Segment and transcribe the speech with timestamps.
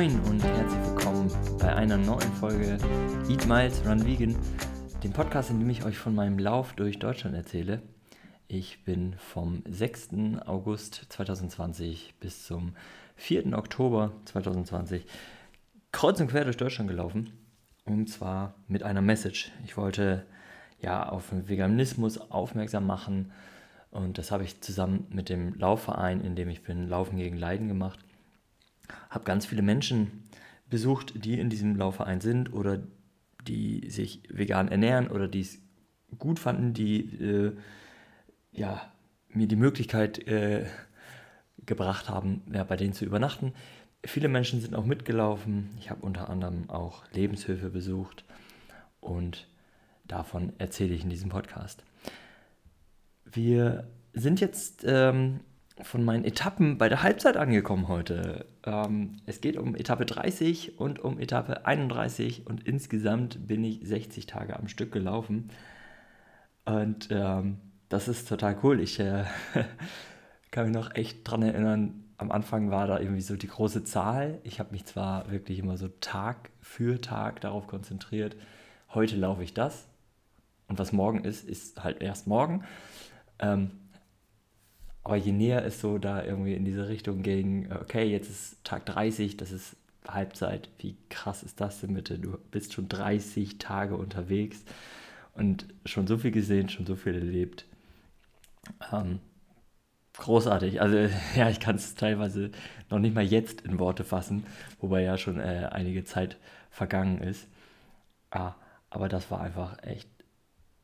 [0.00, 2.78] Moin und herzlich willkommen bei einer neuen Folge
[3.28, 4.34] Eat Miles Run Vegan,
[5.04, 7.82] dem Podcast, in dem ich euch von meinem Lauf durch Deutschland erzähle.
[8.48, 10.08] Ich bin vom 6.
[10.46, 12.76] August 2020 bis zum
[13.16, 13.52] 4.
[13.58, 15.04] Oktober 2020
[15.92, 17.34] kreuz und quer durch Deutschland gelaufen.
[17.84, 19.52] Und zwar mit einer Message.
[19.66, 20.24] Ich wollte
[20.80, 23.32] ja auf Veganismus aufmerksam machen.
[23.90, 27.68] Und das habe ich zusammen mit dem Laufverein, in dem ich bin, Laufen gegen Leiden
[27.68, 27.98] gemacht
[29.08, 30.24] habe ganz viele Menschen
[30.68, 32.80] besucht, die in diesem Laufverein sind oder
[33.46, 35.58] die sich vegan ernähren oder die es
[36.18, 37.56] gut fanden, die äh,
[38.52, 38.80] ja,
[39.28, 40.66] mir die Möglichkeit äh,
[41.66, 43.52] gebracht haben, ja, bei denen zu übernachten.
[44.04, 45.70] Viele Menschen sind auch mitgelaufen.
[45.78, 48.24] Ich habe unter anderem auch Lebenshilfe besucht
[49.00, 49.46] und
[50.04, 51.84] davon erzähle ich in diesem Podcast.
[53.24, 55.40] Wir sind jetzt ähm,
[55.84, 58.46] von meinen Etappen bei der Halbzeit angekommen heute.
[58.64, 64.26] Ähm, es geht um Etappe 30 und um Etappe 31 und insgesamt bin ich 60
[64.26, 65.50] Tage am Stück gelaufen.
[66.64, 68.80] Und ähm, das ist total cool.
[68.80, 69.24] Ich äh,
[70.50, 74.40] kann mich noch echt dran erinnern, am Anfang war da irgendwie so die große Zahl.
[74.44, 78.36] Ich habe mich zwar wirklich immer so Tag für Tag darauf konzentriert,
[78.92, 79.88] heute laufe ich das
[80.70, 82.64] und was morgen ist, ist halt erst morgen.
[83.40, 83.72] Ähm,
[85.02, 88.86] aber je näher es so da irgendwie in diese Richtung ging, okay, jetzt ist Tag
[88.86, 92.18] 30, das ist Halbzeit, wie krass ist das denn bitte?
[92.18, 94.64] Du bist schon 30 Tage unterwegs
[95.34, 97.64] und schon so viel gesehen, schon so viel erlebt.
[98.92, 99.20] Ähm,
[100.14, 100.80] großartig.
[100.80, 100.96] Also
[101.36, 102.50] ja, ich kann es teilweise
[102.90, 104.44] noch nicht mal jetzt in Worte fassen,
[104.80, 106.36] wobei ja schon äh, einige Zeit
[106.70, 107.46] vergangen ist.
[108.30, 108.54] Ah,
[108.90, 110.08] aber das war einfach echt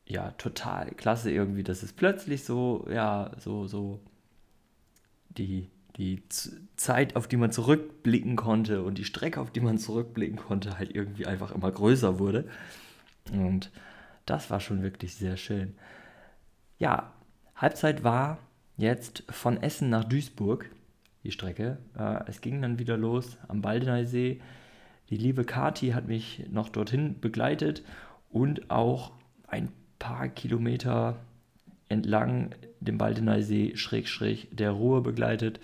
[0.07, 3.99] ja, total klasse irgendwie, dass es plötzlich so, ja, so, so
[5.29, 6.23] die, die
[6.77, 10.95] Zeit, auf die man zurückblicken konnte und die Strecke, auf die man zurückblicken konnte, halt
[10.95, 12.47] irgendwie einfach immer größer wurde.
[13.31, 13.71] Und
[14.25, 15.75] das war schon wirklich sehr schön.
[16.79, 17.11] Ja,
[17.55, 18.37] Halbzeit war
[18.77, 20.69] jetzt von Essen nach Duisburg,
[21.23, 21.79] die Strecke.
[21.97, 24.39] Äh, es ging dann wieder los am Baldeneysee.
[25.09, 27.83] Die liebe Kati hat mich noch dorthin begleitet
[28.29, 29.11] und auch
[29.47, 29.69] ein
[29.99, 31.17] paar Kilometer
[31.89, 35.59] entlang dem Baldeneysee schräg schräg der Ruhr begleitet,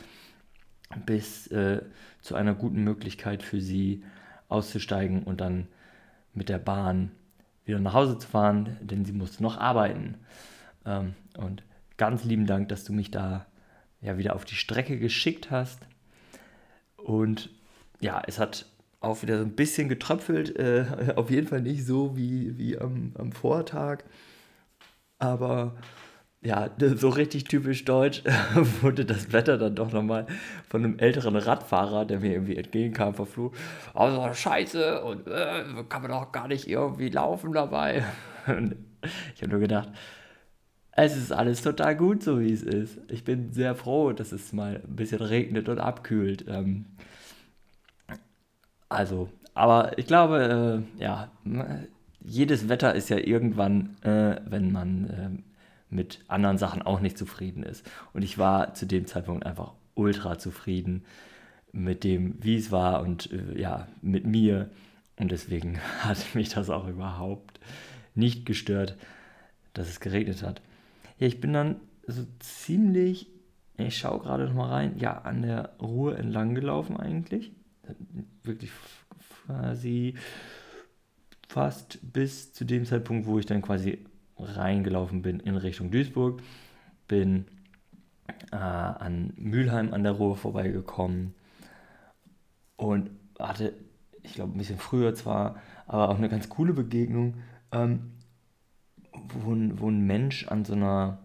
[1.06, 1.82] bis äh,
[2.22, 4.04] zu einer guten Möglichkeit für sie
[4.50, 5.68] auszusteigen und dann
[6.34, 7.12] mit der Bahn
[7.66, 10.16] wieder nach Hause zu fahren, denn sie musste noch arbeiten.
[10.86, 11.64] Ähm, und
[11.98, 13.46] ganz lieben Dank, dass du mich da
[14.02, 15.80] ja wieder auf die Strecke geschickt hast.
[16.98, 17.50] Und
[18.02, 18.66] ja, es hat
[19.04, 23.14] auch wieder so ein bisschen getröpfelt, äh, auf jeden Fall nicht so wie, wie am,
[23.18, 24.04] am Vortag.
[25.20, 25.76] Aber
[26.42, 28.24] ja, so richtig typisch deutsch
[28.82, 30.28] wurde das Wetter dann doch nochmal
[30.70, 33.58] von einem älteren Radfahrer, der mir irgendwie entgegenkam, verflucht.
[33.94, 38.04] Also scheiße und äh, kann man doch gar nicht irgendwie laufen dabei.
[38.48, 38.76] Und
[39.36, 39.88] ich habe nur gedacht,
[40.92, 43.00] es ist alles total gut, so wie es ist.
[43.08, 46.46] Ich bin sehr froh, dass es mal ein bisschen regnet und abkühlt.
[46.50, 46.86] Ähm,
[48.94, 51.30] also, aber ich glaube, äh, ja,
[52.22, 55.30] jedes Wetter ist ja irgendwann, äh, wenn man äh,
[55.94, 57.90] mit anderen Sachen auch nicht zufrieden ist.
[58.14, 61.04] Und ich war zu dem Zeitpunkt einfach ultra zufrieden
[61.72, 64.70] mit dem, wie es war und äh, ja, mit mir.
[65.18, 67.60] Und deswegen hat mich das auch überhaupt
[68.16, 68.98] nicht gestört,
[69.74, 70.62] dass es geregnet hat.
[71.20, 71.78] Ja, ich bin dann
[72.08, 73.28] so ziemlich,
[73.78, 77.52] ich schaue gerade noch mal rein, ja, an der Ruhe entlang gelaufen eigentlich.
[78.44, 78.72] Wirklich
[79.46, 80.16] quasi
[81.48, 84.06] fast bis zu dem Zeitpunkt, wo ich dann quasi
[84.38, 86.42] reingelaufen bin in Richtung Duisburg,
[87.08, 87.46] bin
[88.52, 91.34] äh, an Mülheim an der Ruhr vorbeigekommen
[92.76, 93.74] und hatte,
[94.22, 97.36] ich glaube, ein bisschen früher zwar, aber auch eine ganz coole Begegnung,
[97.72, 98.14] ähm,
[99.12, 101.20] wo, ein, wo ein Mensch an so einer,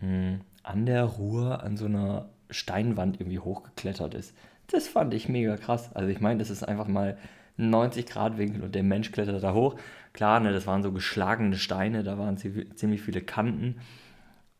[0.00, 4.34] mh, hm, an der Ruhr, an so einer Steinwand irgendwie hochgeklettert ist.
[4.72, 5.94] Das fand ich mega krass.
[5.94, 7.18] Also ich meine, das ist einfach mal
[7.58, 9.76] 90 Grad Winkel und der Mensch klettert da hoch.
[10.14, 13.76] Klar, ne, das waren so geschlagene Steine, da waren ziemlich viele Kanten.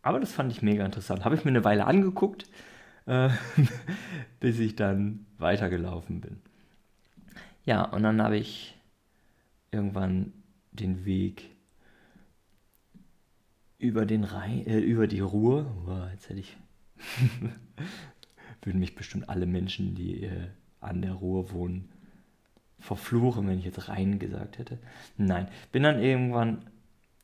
[0.02, 1.24] Aber das fand ich mega interessant.
[1.24, 2.46] Habe ich mir eine Weile angeguckt,
[3.06, 3.30] äh,
[4.40, 6.40] bis ich dann weitergelaufen bin.
[7.64, 8.76] Ja, und dann habe ich
[9.70, 10.32] irgendwann
[10.72, 11.56] den Weg
[13.78, 15.64] über den Rhein, äh, über die Ruhr.
[15.86, 16.56] Boah, jetzt hätte ich.
[18.62, 20.48] würden mich bestimmt alle Menschen, die äh,
[20.80, 21.88] an der Ruhr wohnen,
[22.78, 24.78] verfluchen, wenn ich jetzt rein gesagt hätte.
[25.16, 26.66] Nein, bin dann irgendwann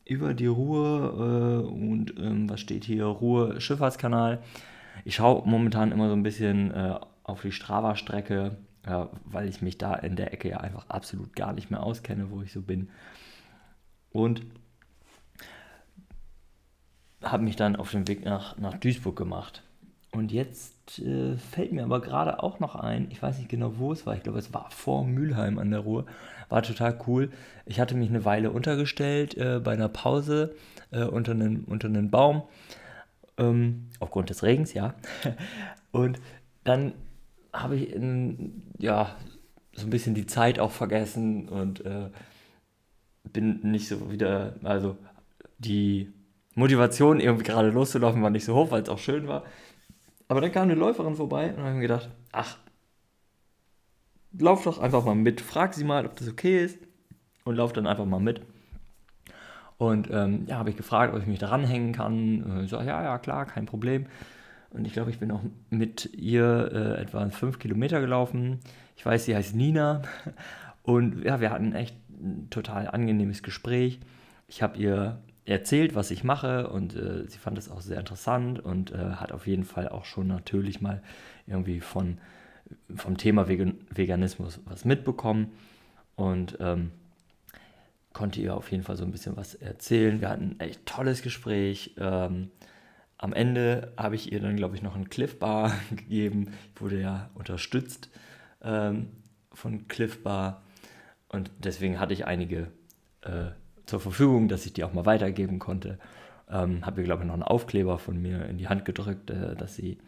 [0.04, 3.04] über die Ruhr äh, und ähm, was steht hier?
[3.04, 4.42] Ruhr Schifffahrtskanal.
[5.04, 8.56] Ich schaue momentan immer so ein bisschen äh, auf die Strava-Strecke
[8.88, 12.30] ja, weil ich mich da in der Ecke ja einfach absolut gar nicht mehr auskenne,
[12.30, 12.88] wo ich so bin.
[14.10, 14.42] Und
[17.22, 19.62] habe mich dann auf den Weg nach, nach Duisburg gemacht.
[20.10, 23.92] Und jetzt äh, fällt mir aber gerade auch noch ein, ich weiß nicht genau, wo
[23.92, 26.06] es war, ich glaube, es war vor Mülheim an der Ruhr,
[26.48, 27.30] war total cool.
[27.66, 30.54] Ich hatte mich eine Weile untergestellt äh, bei einer Pause
[30.90, 32.42] äh, unter, einem, unter Baum,
[33.36, 34.94] ähm, aufgrund des Regens, ja.
[35.92, 36.20] Und
[36.64, 36.92] dann
[37.52, 39.14] habe ich in, ja,
[39.74, 42.10] so ein bisschen die Zeit auch vergessen und äh,
[43.32, 44.96] bin nicht so wieder, also
[45.58, 46.12] die
[46.54, 49.44] Motivation, irgendwie gerade loszulaufen, war nicht so hoch, weil es auch schön war.
[50.28, 52.58] Aber dann kam eine Läuferin vorbei und habe mir gedacht, ach,
[54.38, 56.78] lauf doch einfach mal mit, frag sie mal, ob das okay ist
[57.44, 58.42] und lauf dann einfach mal mit.
[59.78, 62.62] Und ähm, ja, habe ich gefragt, ob ich mich da ranhängen kann.
[62.64, 64.06] Ich so, ja, ja, klar, kein Problem.
[64.70, 65.40] Und ich glaube, ich bin auch
[65.70, 68.60] mit ihr äh, etwa fünf Kilometer gelaufen.
[68.96, 70.02] Ich weiß, sie heißt Nina.
[70.82, 74.00] Und ja, wir hatten echt ein total angenehmes Gespräch.
[74.46, 78.60] Ich habe ihr erzählt, was ich mache und äh, sie fand es auch sehr interessant
[78.60, 81.02] und äh, hat auf jeden Fall auch schon natürlich mal
[81.46, 82.18] irgendwie von,
[82.94, 85.52] vom Thema Vegan Veganismus was mitbekommen
[86.16, 86.90] und ähm,
[88.12, 90.20] konnte ihr auf jeden Fall so ein bisschen was erzählen.
[90.20, 91.94] Wir hatten ein echt tolles Gespräch.
[91.98, 92.50] Ähm,
[93.16, 96.52] am Ende habe ich ihr dann, glaube ich, noch einen Cliff Bar gegeben.
[96.74, 98.10] Ich wurde ja unterstützt
[98.62, 99.08] ähm,
[99.52, 100.62] von Cliff Bar
[101.28, 102.68] und deswegen hatte ich einige
[103.22, 103.50] äh,
[103.88, 105.98] zur Verfügung, dass ich die auch mal weitergeben konnte.
[106.50, 109.56] Ähm, habe ihr, glaube ich, noch einen Aufkleber von mir in die Hand gedrückt, äh,
[109.56, 109.98] dass, sie,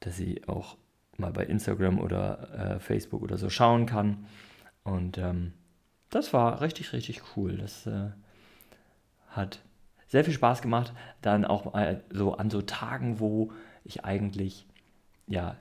[0.00, 0.76] dass sie auch
[1.16, 4.26] mal bei Instagram oder äh, Facebook oder so schauen kann.
[4.82, 5.52] Und ähm,
[6.08, 7.56] das war richtig, richtig cool.
[7.58, 8.10] Das äh,
[9.28, 9.60] hat
[10.08, 10.92] sehr viel Spaß gemacht.
[11.22, 13.52] Dann auch mal so an so Tagen, wo
[13.84, 14.66] ich eigentlich
[15.26, 15.56] ja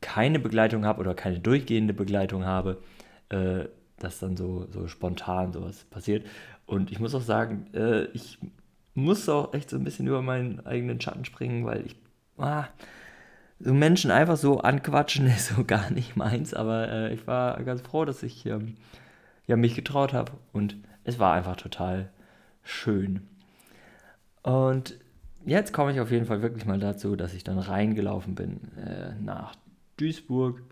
[0.00, 2.82] keine Begleitung habe oder keine durchgehende Begleitung habe,
[3.28, 3.66] äh,
[4.00, 6.26] dass dann so, so spontan sowas passiert.
[6.66, 8.38] Und ich muss auch sagen, äh, ich
[8.94, 11.96] muss auch echt so ein bisschen über meinen eigenen Schatten springen, weil ich
[12.38, 12.66] ah,
[13.60, 16.54] so Menschen einfach so anquatschen ist so gar nicht meins.
[16.54, 18.76] Aber äh, ich war ganz froh, dass ich ähm,
[19.46, 22.10] ja, mich getraut habe und es war einfach total
[22.62, 23.28] schön.
[24.42, 24.98] Und
[25.44, 29.14] jetzt komme ich auf jeden Fall wirklich mal dazu, dass ich dann reingelaufen bin äh,
[29.20, 29.54] nach
[29.96, 30.62] Duisburg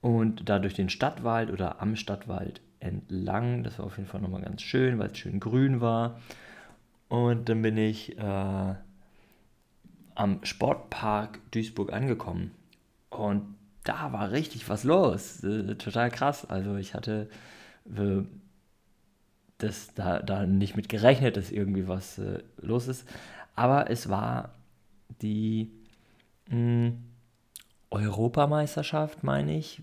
[0.00, 3.62] und da durch den Stadtwald oder am Stadtwald entlang.
[3.62, 6.20] Das war auf jeden Fall nochmal ganz schön, weil es schön grün war.
[7.08, 8.74] Und dann bin ich äh,
[10.14, 12.52] am Sportpark Duisburg angekommen.
[13.10, 15.42] Und da war richtig was los.
[15.44, 16.48] Äh, total krass.
[16.48, 17.28] Also ich hatte
[17.96, 18.22] äh,
[19.58, 23.06] das da, da nicht mit gerechnet, dass irgendwie was äh, los ist.
[23.54, 24.54] Aber es war
[25.20, 25.70] die
[26.48, 27.04] mh, hm,
[27.90, 29.82] Europameisterschaft, meine ich,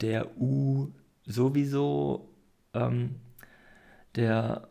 [0.00, 0.88] der U
[1.24, 2.28] sowieso
[2.74, 3.16] ähm,
[4.16, 4.68] der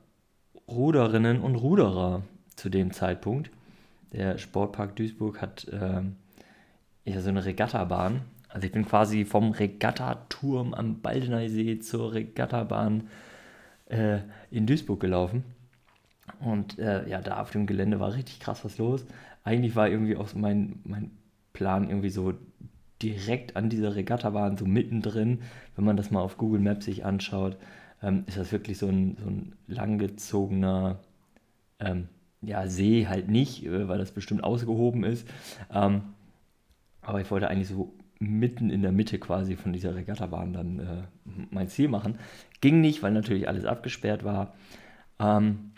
[0.68, 2.24] Ruderinnen und Ruderer
[2.56, 3.52] zu dem Zeitpunkt.
[4.12, 6.16] Der Sportpark Duisburg hat ähm,
[7.06, 8.22] ja so eine Regattabahn.
[8.50, 13.10] Also ich bin quasi vom Regattaturm am Baldeneysee zur Regattabahn
[13.86, 14.20] äh,
[14.52, 15.44] in Duisburg gelaufen.
[16.40, 19.06] Und äh, ja, da auf dem Gelände war richtig krass was los.
[19.44, 21.12] Eigentlich war irgendwie auch mein, mein
[21.54, 22.34] Plan irgendwie so
[23.02, 25.40] direkt an dieser Regattabahn, so mittendrin,
[25.76, 27.58] wenn man das mal auf Google Maps sich anschaut,
[28.02, 31.00] ähm, ist das wirklich so ein, so ein langgezogener
[31.80, 32.08] ähm,
[32.42, 35.28] ja, See halt nicht, äh, weil das bestimmt ausgehoben ist.
[35.74, 36.02] Ähm,
[37.02, 41.04] aber ich wollte eigentlich so mitten in der Mitte quasi von dieser Regattabahn dann äh,
[41.52, 42.18] mein Ziel machen.
[42.62, 44.56] Ging nicht, weil natürlich alles abgesperrt war.
[45.20, 45.72] Ähm,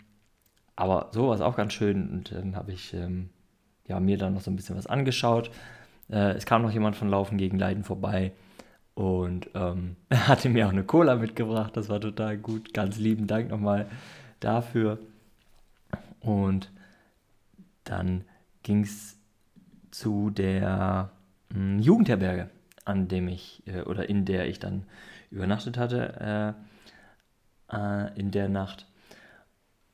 [0.76, 3.28] aber so war es auch ganz schön und dann habe ich ähm,
[3.86, 5.50] ja, mir dann noch so ein bisschen was angeschaut.
[6.10, 8.32] Äh, es kam noch jemand von Laufen gegen Leiden vorbei
[8.94, 11.76] und ähm, hatte mir auch eine Cola mitgebracht.
[11.76, 12.74] Das war total gut.
[12.74, 13.86] Ganz lieben Dank nochmal
[14.40, 14.98] dafür.
[16.20, 16.70] Und
[17.84, 18.24] dann
[18.62, 19.16] ging es
[19.90, 21.10] zu der
[21.50, 22.50] mh, hm, Jugendherberge,
[22.84, 24.84] an dem ich äh, oder in der ich dann
[25.30, 26.56] übernachtet hatte
[27.70, 28.86] äh, äh, in der Nacht.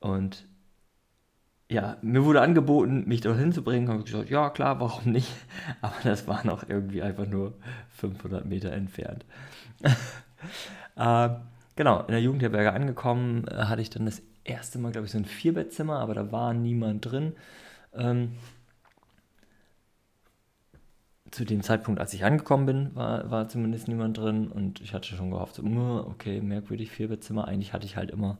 [0.00, 0.46] Und
[1.68, 3.88] ja, mir wurde angeboten, mich dorthin zu bringen.
[3.88, 5.32] Habe ich gesagt, ja klar, warum nicht?
[5.80, 7.54] Aber das war noch irgendwie einfach nur
[7.96, 9.24] 500 Meter entfernt.
[10.96, 11.28] äh,
[11.74, 15.18] genau, in der Jugendherberge angekommen, äh, hatte ich dann das erste Mal, glaube ich, so
[15.18, 17.34] ein Vierbettzimmer, aber da war niemand drin.
[17.94, 18.36] Ähm,
[21.32, 25.08] zu dem Zeitpunkt, als ich angekommen bin, war, war zumindest niemand drin und ich hatte
[25.08, 25.64] schon gehofft, so,
[26.08, 27.48] okay, merkwürdig, Vierbettzimmer.
[27.48, 28.38] Eigentlich hatte ich halt immer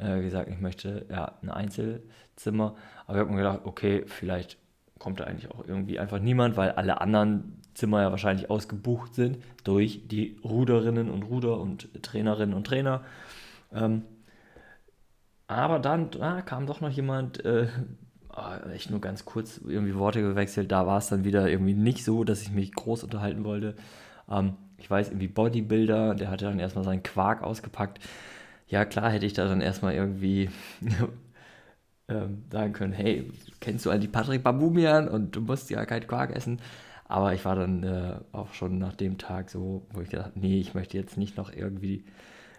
[0.00, 2.74] äh, gesagt, ich möchte ja ein Einzelzimmer.
[3.06, 4.58] Aber ich habe mir gedacht, okay, vielleicht
[4.98, 9.38] kommt da eigentlich auch irgendwie einfach niemand, weil alle anderen Zimmer ja wahrscheinlich ausgebucht sind
[9.64, 13.02] durch die Ruderinnen und Ruder und Trainerinnen und Trainer.
[13.72, 14.02] Ähm,
[15.46, 17.68] aber dann da kam doch noch jemand, äh,
[18.28, 20.70] ah, echt nur ganz kurz irgendwie Worte gewechselt.
[20.70, 23.74] Da war es dann wieder irgendwie nicht so, dass ich mich groß unterhalten wollte.
[24.30, 28.00] Ähm, ich weiß, irgendwie Bodybuilder, der hatte dann erstmal seinen Quark ausgepackt.
[28.70, 30.48] Ja, klar hätte ich da dann erstmal irgendwie
[32.08, 36.06] ähm, sagen können, hey, kennst du all die Patrick Babumian und du musst ja kein
[36.06, 36.60] Quark essen.
[37.04, 40.60] Aber ich war dann äh, auch schon nach dem Tag so, wo ich gedacht nee,
[40.60, 42.04] ich möchte jetzt nicht noch irgendwie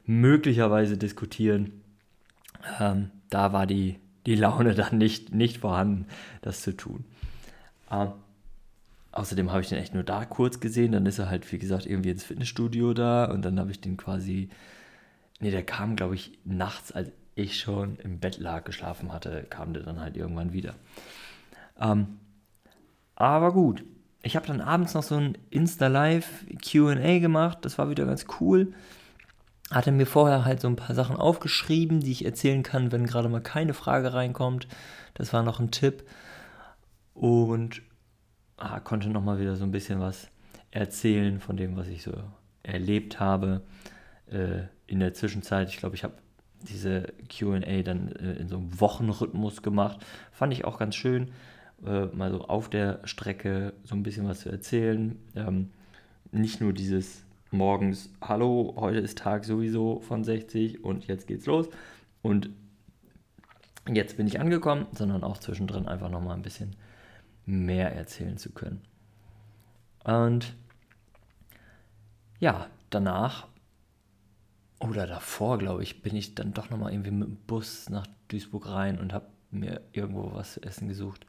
[0.05, 1.81] möglicherweise diskutieren.
[2.79, 6.07] Ähm, da war die, die Laune dann nicht, nicht vorhanden,
[6.41, 7.05] das zu tun.
[7.89, 8.11] Ähm,
[9.13, 10.91] außerdem habe ich den echt nur da kurz gesehen.
[10.91, 13.95] Dann ist er halt, wie gesagt, irgendwie ins Fitnessstudio da und dann habe ich den
[13.95, 14.49] quasi.
[15.41, 19.73] Nee, der kam, glaube ich, nachts, als ich schon im Bett lag, geschlafen hatte, kam
[19.73, 20.75] der dann halt irgendwann wieder.
[21.79, 22.19] Ähm,
[23.15, 23.83] aber gut,
[24.21, 28.73] ich habe dann abends noch so ein Insta-Live QA gemacht, das war wieder ganz cool.
[29.71, 33.29] Hatte mir vorher halt so ein paar Sachen aufgeschrieben, die ich erzählen kann, wenn gerade
[33.29, 34.67] mal keine Frage reinkommt.
[35.15, 36.03] Das war noch ein Tipp.
[37.15, 37.81] Und
[38.57, 40.27] ah, konnte nochmal wieder so ein bisschen was
[40.69, 42.13] erzählen von dem, was ich so
[42.63, 43.63] erlebt habe
[44.31, 45.69] äh, in der Zwischenzeit.
[45.69, 46.15] Ich glaube, ich habe
[46.69, 50.05] diese QA dann äh, in so einem Wochenrhythmus gemacht.
[50.31, 51.31] Fand ich auch ganz schön,
[51.85, 55.17] äh, mal so auf der Strecke so ein bisschen was zu erzählen.
[55.35, 55.71] Ähm,
[56.31, 61.69] nicht nur dieses morgens, hallo, heute ist Tag sowieso von 60 und jetzt geht's los.
[62.21, 62.49] Und
[63.89, 66.75] jetzt bin ich angekommen, sondern auch zwischendrin einfach nochmal ein bisschen
[67.45, 68.81] mehr erzählen zu können.
[70.03, 70.53] Und
[72.39, 73.47] ja, danach
[74.81, 78.67] oder davor, glaube ich, bin ich dann doch nochmal irgendwie mit dem Bus nach Duisburg
[78.67, 81.25] rein und habe mir irgendwo was zu essen gesucht.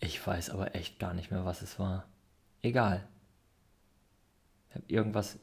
[0.00, 2.08] Ich weiß aber echt gar nicht mehr, was es war.
[2.62, 3.06] Egal.
[4.68, 5.38] Ich habe irgendwas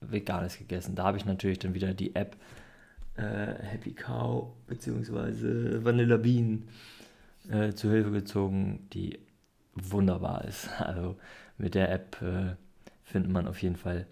[0.00, 0.96] Veganes gegessen.
[0.96, 2.36] Da habe ich natürlich dann wieder die App
[3.14, 5.84] äh, Happy Cow bzw.
[5.84, 6.68] Vanilla Bean
[7.48, 9.20] äh, zu Hilfe gezogen, die
[9.74, 10.68] wunderbar ist.
[10.80, 11.16] Also
[11.58, 12.56] mit der App äh,
[13.04, 14.06] findet man auf jeden Fall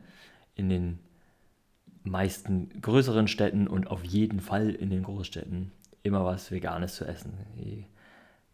[0.55, 1.01] in den
[2.03, 7.35] meisten größeren Städten und auf jeden Fall in den Großstädten immer was Veganes zu essen.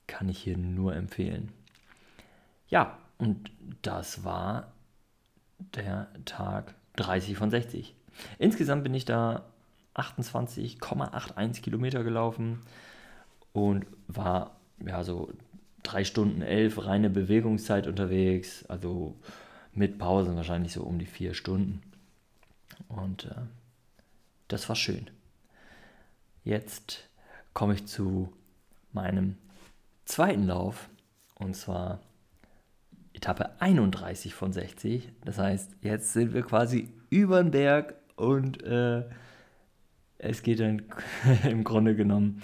[0.07, 1.53] Kann ich hier nur empfehlen.
[2.69, 3.51] Ja, und
[3.83, 4.73] das war
[5.75, 7.95] der Tag 30 von 60.
[8.39, 9.45] Insgesamt bin ich da
[9.95, 12.61] 28,81 Kilometer gelaufen
[13.53, 15.33] und war ja so
[15.83, 19.17] drei Stunden elf reine Bewegungszeit unterwegs, also
[19.73, 21.83] mit Pausen wahrscheinlich so um die vier Stunden.
[22.89, 23.43] Und äh,
[24.49, 25.11] das war schön.
[26.45, 27.09] Jetzt
[27.53, 28.33] komme ich zu
[28.93, 29.37] meinem
[30.05, 30.89] zweiten Lauf
[31.35, 32.01] und zwar
[33.13, 35.09] Etappe 31 von 60.
[35.25, 39.05] Das heißt, jetzt sind wir quasi über den Berg und äh,
[40.19, 40.83] es geht dann
[41.45, 42.43] im Grunde genommen,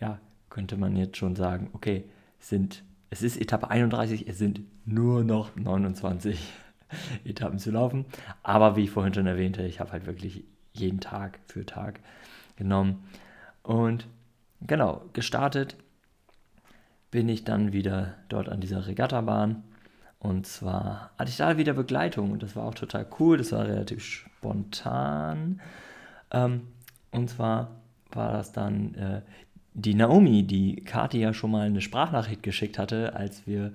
[0.00, 0.18] ja,
[0.50, 2.04] könnte man jetzt schon sagen, okay,
[2.38, 6.38] sind, es ist Etappe 31, es sind nur noch 29
[7.24, 8.04] Etappen zu laufen.
[8.42, 12.00] Aber wie ich vorhin schon erwähnte, ich habe halt wirklich jeden Tag für Tag
[12.56, 13.04] genommen.
[13.62, 14.06] Und
[14.60, 15.76] genau, gestartet
[17.10, 19.62] bin ich dann wieder dort an dieser Regattabahn.
[20.18, 23.66] Und zwar hatte ich da wieder Begleitung und das war auch total cool, das war
[23.66, 25.60] relativ spontan.
[26.30, 26.62] Ähm,
[27.10, 29.20] und zwar war das dann äh,
[29.74, 33.72] die Naomi, die Kati ja schon mal eine Sprachnachricht geschickt hatte, als wir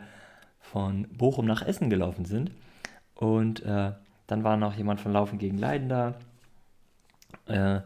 [0.60, 2.52] von Bochum nach Essen gelaufen sind.
[3.20, 3.92] Und äh,
[4.28, 6.16] dann war noch jemand von Laufen gegen Leiden da,
[7.48, 7.82] äh,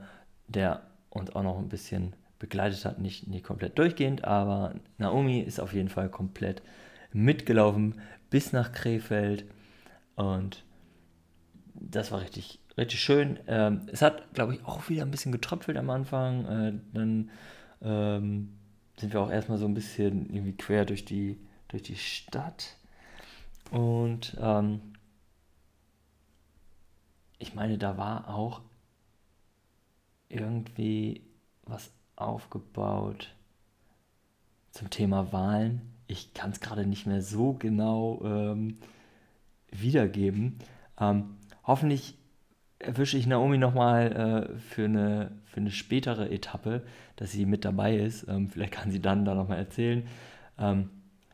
[0.47, 5.59] der uns auch noch ein bisschen begleitet hat, nicht, nicht komplett durchgehend, aber Naomi ist
[5.59, 6.61] auf jeden Fall komplett
[7.13, 7.99] mitgelaufen
[8.29, 9.45] bis nach Krefeld
[10.15, 10.63] und
[11.73, 13.39] das war richtig, richtig schön.
[13.47, 16.45] Ähm, es hat, glaube ich, auch wieder ein bisschen getröpfelt am Anfang.
[16.45, 17.31] Äh, dann
[17.81, 18.53] ähm,
[18.97, 22.75] sind wir auch erstmal so ein bisschen irgendwie quer durch die, durch die Stadt
[23.71, 24.93] und ähm,
[27.43, 28.61] ich meine, da war auch
[30.29, 31.21] irgendwie
[31.65, 33.35] was aufgebaut
[34.71, 35.81] zum Thema Wahlen.
[36.07, 38.77] Ich kann es gerade nicht mehr so genau ähm,
[39.71, 40.59] wiedergeben.
[40.97, 41.35] Ähm,
[41.65, 42.17] hoffentlich
[42.79, 46.83] erwische ich Naomi nochmal äh, für, eine, für eine spätere Etappe,
[47.17, 48.25] dass sie mit dabei ist.
[48.29, 50.07] Ähm, vielleicht kann sie dann da nochmal erzählen.
[50.57, 50.89] Ähm,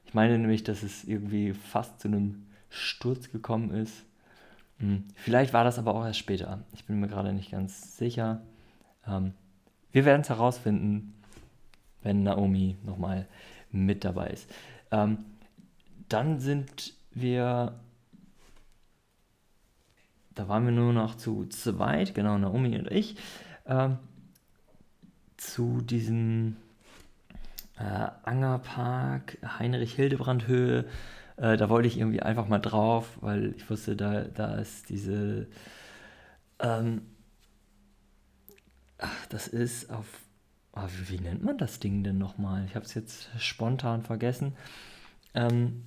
[0.06, 4.09] ich meine nämlich, dass es irgendwie fast zu einem Sturz gekommen ist.
[4.80, 5.06] Hm.
[5.16, 6.64] Vielleicht war das aber auch erst später.
[6.74, 8.42] Ich bin mir gerade nicht ganz sicher.
[9.08, 9.34] Ähm,
[9.92, 11.14] wir werden es herausfinden,
[12.02, 13.28] wenn Naomi nochmal
[13.72, 14.50] mit dabei ist.
[14.92, 15.20] Ähm,
[16.08, 17.80] dann sind wir,
[20.34, 23.18] da waren wir nur noch zu zweit, genau, Naomi und ich,
[23.66, 23.90] äh,
[25.38, 26.58] zu diesem
[27.78, 30.86] äh, Angerpark, Heinrich-Hildebrand-Höhe.
[31.40, 35.48] Äh, da wollte ich irgendwie einfach mal drauf, weil ich wusste, da, da ist diese,
[36.60, 37.02] ähm,
[38.98, 40.06] ach, das ist auf,
[40.74, 42.66] oh, wie, wie, nennt man das Ding denn nochmal?
[42.66, 44.54] Ich habe es jetzt spontan vergessen.
[45.34, 45.86] Ähm,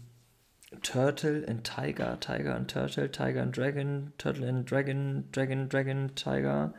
[0.83, 6.73] Turtle and Tiger, Tiger and Turtle, Tiger and Dragon, Turtle and Dragon, Dragon, Dragon, Tiger.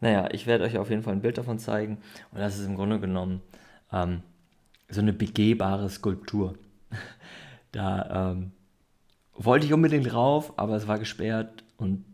[0.00, 1.98] Naja, ich werde euch auf jeden Fall ein Bild davon zeigen.
[2.30, 3.42] Und das ist im Grunde genommen
[3.92, 4.22] ähm,
[4.88, 6.54] so eine begehbare Skulptur.
[7.74, 8.52] Da ähm,
[9.34, 12.04] wollte ich unbedingt rauf, aber es war gesperrt und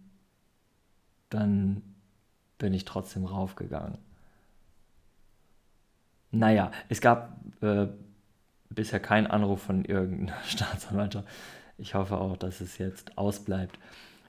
[1.28, 1.82] dann
[2.58, 3.98] bin ich trotzdem raufgegangen.
[6.30, 7.88] Naja, es gab äh,
[8.70, 11.28] bisher keinen Anruf von irgendeiner Staatsanwaltschaft.
[11.76, 13.78] Ich hoffe auch, dass es jetzt ausbleibt.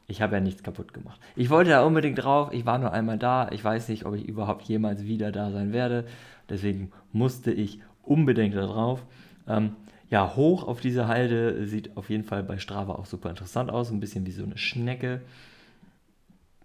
[0.07, 1.21] Ich habe ja nichts kaputt gemacht.
[1.37, 2.51] Ich wollte da unbedingt drauf.
[2.51, 3.49] Ich war nur einmal da.
[3.51, 6.05] Ich weiß nicht, ob ich überhaupt jemals wieder da sein werde.
[6.49, 9.05] Deswegen musste ich unbedingt da drauf.
[9.47, 9.75] Ähm,
[10.11, 13.89] ja, hoch auf diese Halde sieht auf jeden Fall bei Strava auch super interessant aus.
[13.91, 15.21] Ein bisschen wie so eine Schnecke.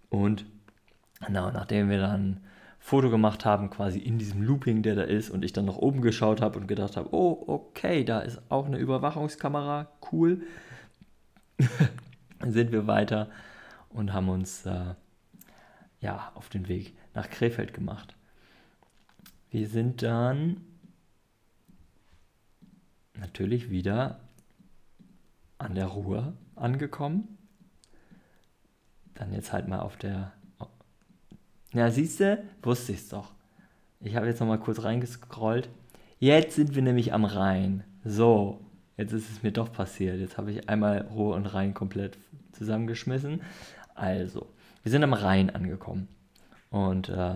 [0.09, 0.45] Und
[1.25, 2.41] genau, nachdem wir dann
[2.77, 6.01] Foto gemacht haben, quasi in diesem Looping, der da ist, und ich dann nach oben
[6.01, 10.41] geschaut habe und gedacht habe, oh, okay, da ist auch eine Überwachungskamera, cool.
[12.45, 13.29] sind wir weiter
[13.89, 14.93] und haben uns äh,
[16.01, 18.13] ja auf den Weg nach Krefeld gemacht.
[19.51, 20.61] Wir sind dann
[23.19, 24.19] natürlich wieder
[25.57, 27.37] an der Ruhr angekommen.
[29.13, 30.33] Dann jetzt halt mal auf der
[31.73, 33.31] ja, siehst du, wusste ich es doch.
[33.99, 35.69] Ich habe jetzt nochmal kurz reingescrollt.
[36.19, 37.83] Jetzt sind wir nämlich am Rhein.
[38.03, 38.61] So,
[38.95, 40.19] jetzt ist es mir doch passiert.
[40.19, 42.17] Jetzt habe ich einmal Ruhr und Rhein komplett
[42.53, 43.41] zusammengeschmissen.
[43.95, 44.47] Also,
[44.83, 46.07] wir sind am Rhein angekommen.
[46.69, 47.35] Und äh,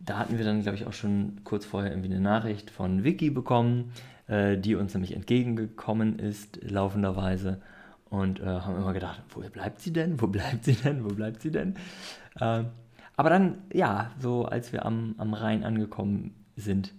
[0.00, 3.30] da hatten wir dann, glaube ich, auch schon kurz vorher irgendwie eine Nachricht von Vicky
[3.30, 3.92] bekommen,
[4.26, 7.60] äh, die uns nämlich entgegengekommen ist, laufenderweise.
[8.08, 10.20] Und äh, haben immer gedacht, wo bleibt sie denn?
[10.20, 11.04] Wo bleibt sie denn?
[11.04, 11.76] Wo bleibt sie denn?
[12.40, 12.64] Äh,
[13.16, 16.94] aber dann, ja, so als wir am, am Rhein angekommen sind,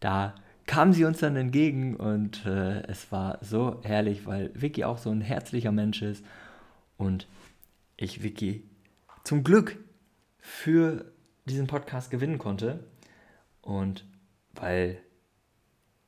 [0.00, 0.34] da
[0.66, 5.10] kam sie uns dann entgegen und äh, es war so herrlich, weil Vicky auch so
[5.10, 6.24] ein herzlicher Mensch ist
[6.96, 7.26] und
[7.96, 8.64] ich Vicky
[9.24, 9.78] zum Glück
[10.38, 11.12] für
[11.44, 12.84] diesen Podcast gewinnen konnte
[13.62, 14.04] und
[14.54, 14.98] weil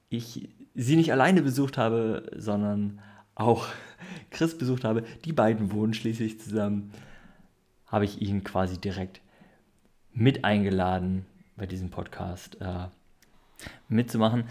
[0.09, 3.01] ich sie nicht alleine besucht habe, sondern
[3.35, 3.67] auch
[4.31, 5.05] Chris besucht habe.
[5.25, 6.93] Die beiden wohnen schließlich zusammen
[7.87, 9.21] habe ich ihn quasi direkt
[10.13, 12.87] mit eingeladen, bei diesem Podcast äh,
[13.89, 14.45] mitzumachen.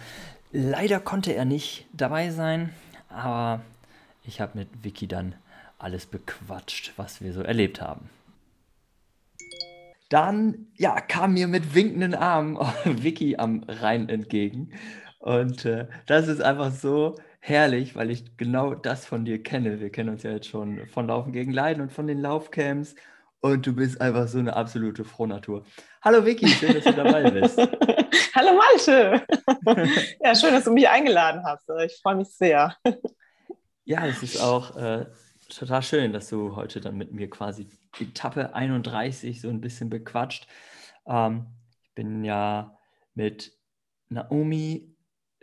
[0.51, 2.71] Leider konnte er nicht dabei sein,
[3.09, 3.61] aber
[4.23, 5.35] ich habe mit Vicky dann
[5.79, 8.09] alles bequatscht, was wir so erlebt haben.
[10.11, 14.73] Dann ja, kam mir mit winkenden Armen Vicky am Rhein entgegen.
[15.19, 19.79] Und äh, das ist einfach so herrlich, weil ich genau das von dir kenne.
[19.79, 22.93] Wir kennen uns ja jetzt schon von Laufen gegen Leiden und von den Laufcamps
[23.39, 25.63] und du bist einfach so eine absolute Frohnatur.
[26.01, 27.57] Hallo Vicky, schön, dass du dabei bist.
[28.35, 29.25] Hallo Malte.
[30.21, 31.69] ja, schön, dass du mich eingeladen hast.
[31.85, 32.75] Ich freue mich sehr.
[33.85, 35.05] ja, es ist auch äh,
[35.55, 37.67] total schön, dass du heute dann mit mir quasi
[37.99, 40.47] Etappe 31 so ein bisschen bequatscht.
[41.05, 41.47] Ähm,
[41.83, 42.77] ich bin ja
[43.13, 43.53] mit
[44.09, 44.95] Naomi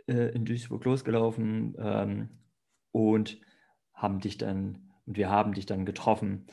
[0.07, 2.29] äh, in Duisburg losgelaufen ähm,
[2.91, 3.39] und
[3.93, 6.45] haben dich dann und wir haben dich dann getroffen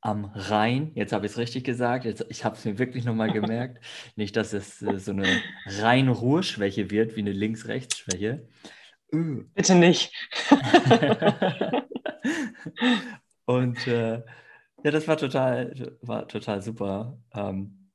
[0.00, 0.92] am Rhein.
[0.94, 2.04] Jetzt habe ich es richtig gesagt.
[2.04, 3.84] Jetzt, ich habe es mir wirklich nochmal gemerkt.
[4.16, 5.26] Nicht, dass es äh, so eine
[5.66, 8.46] Rhein-Ruhr-Schwäche wird, wie eine Links-Rechts-Schwäche.
[9.12, 9.42] Uh.
[9.54, 10.12] Bitte nicht.
[13.46, 14.22] Und äh,
[14.84, 17.18] ja, das war total, war total super.
[17.32, 17.90] Ähm,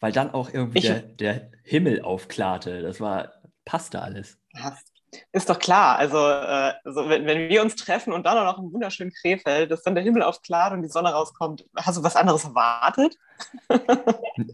[0.00, 2.82] weil dann auch irgendwie der, der, Himmel aufklarte.
[2.82, 3.32] Das war,
[3.64, 4.38] passte alles.
[4.54, 4.91] Hast
[5.32, 5.98] ist doch klar.
[5.98, 9.70] Also, äh, also wenn, wenn, wir uns treffen und dann auch noch im wunderschönen Krefeld,
[9.70, 13.18] dass dann der Himmel aufklart und die Sonne rauskommt, hast du was anderes erwartet?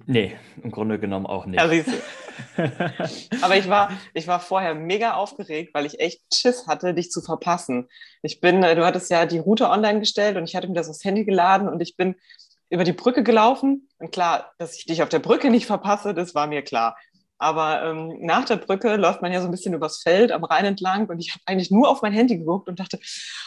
[0.07, 1.61] nee, im Grunde genommen auch nicht.
[1.61, 1.67] Ja,
[3.43, 7.21] Aber ich war, ich war vorher mega aufgeregt, weil ich echt Schiss hatte, dich zu
[7.21, 7.89] verpassen.
[8.23, 10.89] Ich bin, äh, du hattest ja die Route online gestellt und ich hatte mir das
[10.89, 12.17] aufs Handy geladen und ich bin
[12.71, 13.89] über die Brücke gelaufen.
[13.99, 16.97] Und klar, dass ich dich auf der Brücke nicht verpasse, das war mir klar.
[17.39, 20.65] Aber ähm, nach der Brücke läuft man ja so ein bisschen übers Feld am Rhein
[20.65, 22.99] entlang und ich habe eigentlich nur auf mein Handy geguckt und dachte,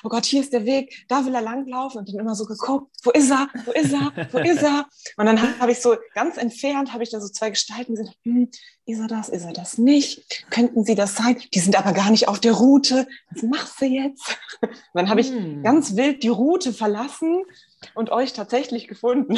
[0.03, 2.89] oh Gott, hier ist der Weg, da will er langlaufen und dann immer so geguckt,
[3.03, 4.85] wo ist er, wo ist er, wo ist er?
[5.17, 8.49] Und dann habe ich so ganz entfernt, habe ich da so zwei Gestalten gesehen, hm,
[8.85, 10.45] ist er das, ist er das nicht?
[10.49, 11.37] Könnten sie das sein?
[11.53, 13.07] Die sind aber gar nicht auf der Route.
[13.31, 14.37] Was machst du jetzt?
[14.61, 15.63] Und dann habe ich hm.
[15.63, 17.43] ganz wild die Route verlassen
[17.93, 19.37] und euch tatsächlich gefunden.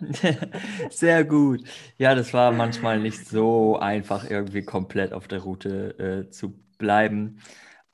[0.90, 1.62] Sehr gut.
[1.98, 7.40] Ja, das war manchmal nicht so einfach, irgendwie komplett auf der Route äh, zu bleiben.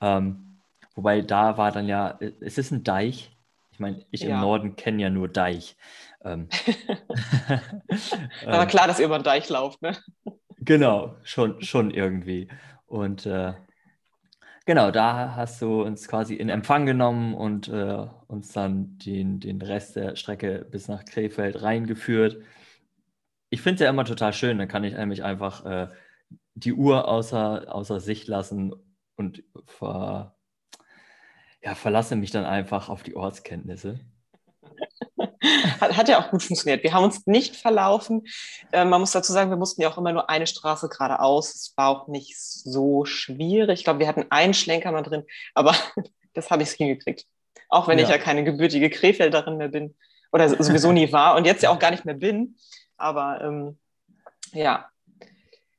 [0.01, 0.59] Ähm,
[0.95, 3.31] wobei da war dann ja, es ist ein Deich.
[3.71, 4.35] Ich meine, ich ja.
[4.35, 5.77] im Norden kenne ja nur Deich.
[6.23, 6.47] Ähm,
[8.45, 9.97] Aber klar, dass ihr über den Deich lauft, ne?
[10.57, 12.47] Genau, schon, schon irgendwie.
[12.85, 13.53] Und äh,
[14.65, 19.61] Genau, da hast du uns quasi in Empfang genommen und äh, uns dann den, den
[19.61, 22.37] Rest der Strecke bis nach Krefeld reingeführt.
[23.49, 25.87] Ich finde es ja immer total schön, dann kann ich nämlich einfach äh,
[26.55, 28.73] die Uhr außer, außer Sicht lassen
[29.15, 30.35] und ver,
[31.61, 33.99] ja, verlasse mich dann einfach auf die Ortskenntnisse.
[35.79, 36.83] Hat, hat, ja auch gut funktioniert.
[36.83, 38.23] Wir haben uns nicht verlaufen.
[38.71, 41.53] Äh, man muss dazu sagen, wir mussten ja auch immer nur eine Straße geradeaus.
[41.53, 43.79] Es war auch nicht so schwierig.
[43.79, 45.75] Ich glaube, wir hatten einen Schlenker mal drin, aber
[46.33, 47.25] das habe ich hingekriegt.
[47.69, 48.05] Auch wenn ja.
[48.05, 49.95] ich ja keine gebürtige Krefelderin mehr bin
[50.31, 52.55] oder sowieso nie war und jetzt ja auch gar nicht mehr bin.
[52.97, 53.77] Aber ähm,
[54.51, 54.89] ja,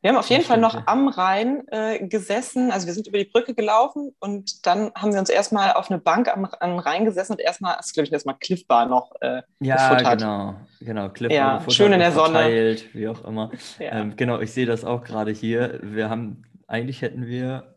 [0.05, 2.71] wir haben auf jeden Fall noch am Rhein äh, gesessen.
[2.71, 5.99] Also wir sind über die Brücke gelaufen und dann haben wir uns erstmal auf eine
[5.99, 9.41] Bank am, am Rhein gesessen und erstmal, das glaube ich, erstmal Cliff Bar noch äh,
[9.61, 10.19] ja, gefuttert.
[10.19, 11.09] genau, genau.
[11.09, 12.91] Cliff ja, schön in der verteilt, Sonne.
[12.93, 13.51] Wie auch immer.
[13.79, 13.93] Ja.
[13.93, 15.81] Ähm, genau, ich sehe das auch gerade hier.
[15.83, 17.75] Wir haben, eigentlich hätten wir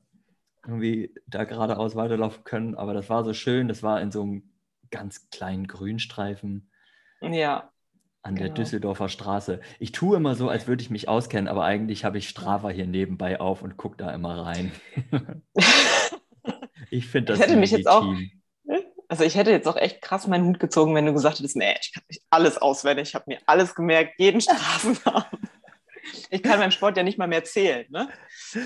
[0.65, 3.69] irgendwie da geradeaus weiterlaufen können, aber das war so schön.
[3.69, 4.49] Das war in so einem
[4.91, 6.69] ganz kleinen Grünstreifen.
[7.21, 7.69] Ja
[8.27, 8.47] an genau.
[8.47, 9.61] der Düsseldorfer Straße.
[9.79, 12.85] Ich tue immer so, als würde ich mich auskennen, aber eigentlich habe ich Strava hier
[12.85, 14.71] nebenbei auf und gucke da immer rein.
[16.91, 18.05] ich finde das ich hätte mich jetzt auch,
[19.07, 21.75] Also ich hätte jetzt auch echt krass meinen Hut gezogen, wenn du gesagt hättest, nee,
[21.81, 25.25] ich kann nicht alles auswendig, ich habe mir alles gemerkt, jeden Straßennamen.
[26.29, 28.07] Ich kann beim Sport ja nicht mal mehr zählen, ne?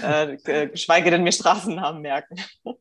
[0.04, 2.36] Äh, äh geschweige denn mir Straßennamen merken.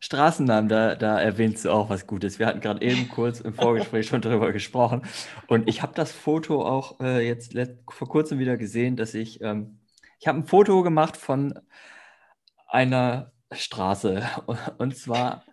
[0.00, 2.38] Straßennamen, da, da erwähnst du auch was Gutes.
[2.38, 5.02] Wir hatten gerade eben kurz im Vorgespräch schon darüber gesprochen.
[5.48, 7.54] Und ich habe das Foto auch äh, jetzt
[7.90, 9.80] vor kurzem wieder gesehen, dass ich, ähm,
[10.20, 11.58] ich habe ein Foto gemacht von
[12.68, 14.22] einer Straße.
[14.78, 15.44] Und zwar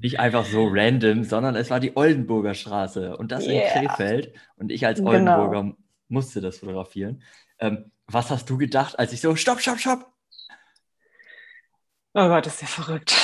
[0.00, 3.16] nicht einfach so random, sondern es war die Oldenburger Straße.
[3.16, 3.80] Und das yeah.
[3.80, 4.34] in Krefeld.
[4.56, 5.10] Und ich als genau.
[5.10, 5.76] Oldenburger genau.
[6.08, 7.22] musste das fotografieren.
[7.58, 10.12] Ähm, was hast du gedacht, als ich so, stopp, stopp, stopp,
[12.12, 13.14] Oh Gott, ist ja verrückt.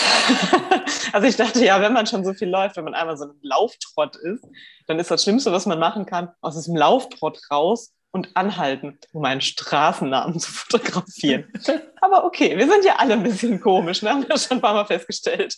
[1.13, 3.39] also ich dachte ja, wenn man schon so viel läuft, wenn man einmal so ein
[3.43, 4.45] Lauftrott ist,
[4.87, 9.25] dann ist das Schlimmste, was man machen kann, aus diesem Lauftrott raus und anhalten, um
[9.25, 11.53] einen Straßennamen zu fotografieren.
[12.01, 14.11] Aber okay, wir sind ja alle ein bisschen komisch, ne?
[14.11, 15.57] haben wir schon ein paar Mal festgestellt.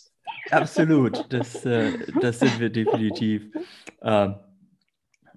[0.49, 3.43] Absolut, das, äh, das sind wir definitiv.
[4.01, 4.35] Ähm,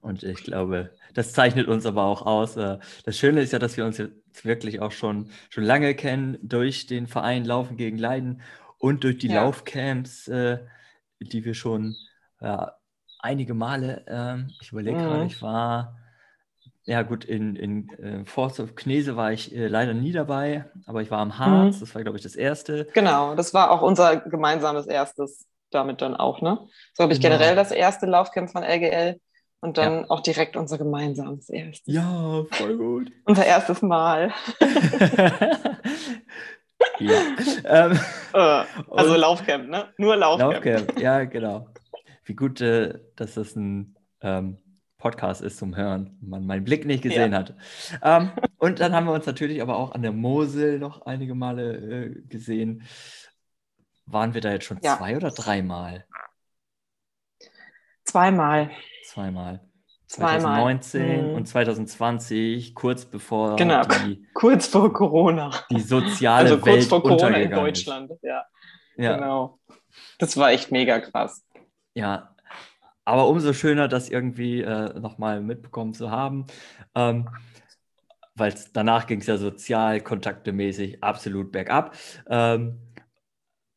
[0.03, 2.57] und ich glaube, das zeichnet uns aber auch aus.
[2.57, 6.39] Äh, das Schöne ist ja, dass wir uns jetzt wirklich auch schon, schon lange kennen
[6.43, 8.43] durch den Verein Laufen gegen Leiden
[8.79, 9.45] und durch die ja.
[9.45, 10.59] Laufcamps, äh,
[11.21, 11.95] die wir schon
[12.41, 12.73] ja,
[13.21, 15.03] einige Male, ähm, ich überlege mhm.
[15.03, 15.97] gerade, ich war,
[16.83, 21.01] ja gut, in, in äh, Forst of Knese war ich äh, leider nie dabei, aber
[21.03, 21.81] ich war am Harz, mhm.
[21.81, 22.89] das war, glaube ich, das erste.
[22.93, 26.59] Genau, das war auch unser gemeinsames erstes damit dann auch, ne?
[26.93, 27.37] So habe ich genau.
[27.37, 29.21] generell das erste Laufcamp von LGL
[29.63, 30.11] und dann ja.
[30.11, 31.95] auch direkt unser gemeinsames erstes.
[31.95, 33.13] Ja, voll gut.
[33.25, 34.33] unser erstes Mal.
[36.99, 37.21] ja.
[37.65, 37.93] Ähm,
[38.35, 39.87] äh, also Laufcamp, ne?
[39.99, 40.55] Nur Laufcamp.
[40.55, 41.69] Laufcamp, ja, genau.
[42.25, 44.59] Wie gut, äh, dass das ein ähm,
[44.99, 47.39] Podcast ist zum Hören, man meinen Blick nicht gesehen ja.
[47.39, 47.55] hat.
[48.03, 51.77] Ähm, und dann haben wir uns natürlich aber auch an der Mosel noch einige Male
[51.77, 52.83] äh, gesehen.
[54.07, 54.97] Waren wir da jetzt schon ja.
[54.97, 56.05] zwei oder dreimal?
[58.05, 58.73] Zweimal.
[59.13, 59.61] Zweimal.
[60.07, 61.35] 2019 hm.
[61.35, 63.83] und 2020, kurz bevor genau.
[63.83, 65.51] die, kurz vor Corona.
[65.71, 68.45] Die soziale also kurz Welt vor Corona in Deutschland, ja.
[68.97, 69.17] ja.
[69.17, 69.59] Genau.
[70.19, 71.45] Das war echt mega krass.
[71.95, 72.35] Ja,
[73.05, 76.47] aber umso schöner, das irgendwie äh, nochmal mitbekommen zu haben.
[76.95, 77.29] Ähm,
[78.35, 81.97] Weil danach ging es ja sozial, kontaktemäßig absolut bergab.
[82.29, 82.79] Ähm,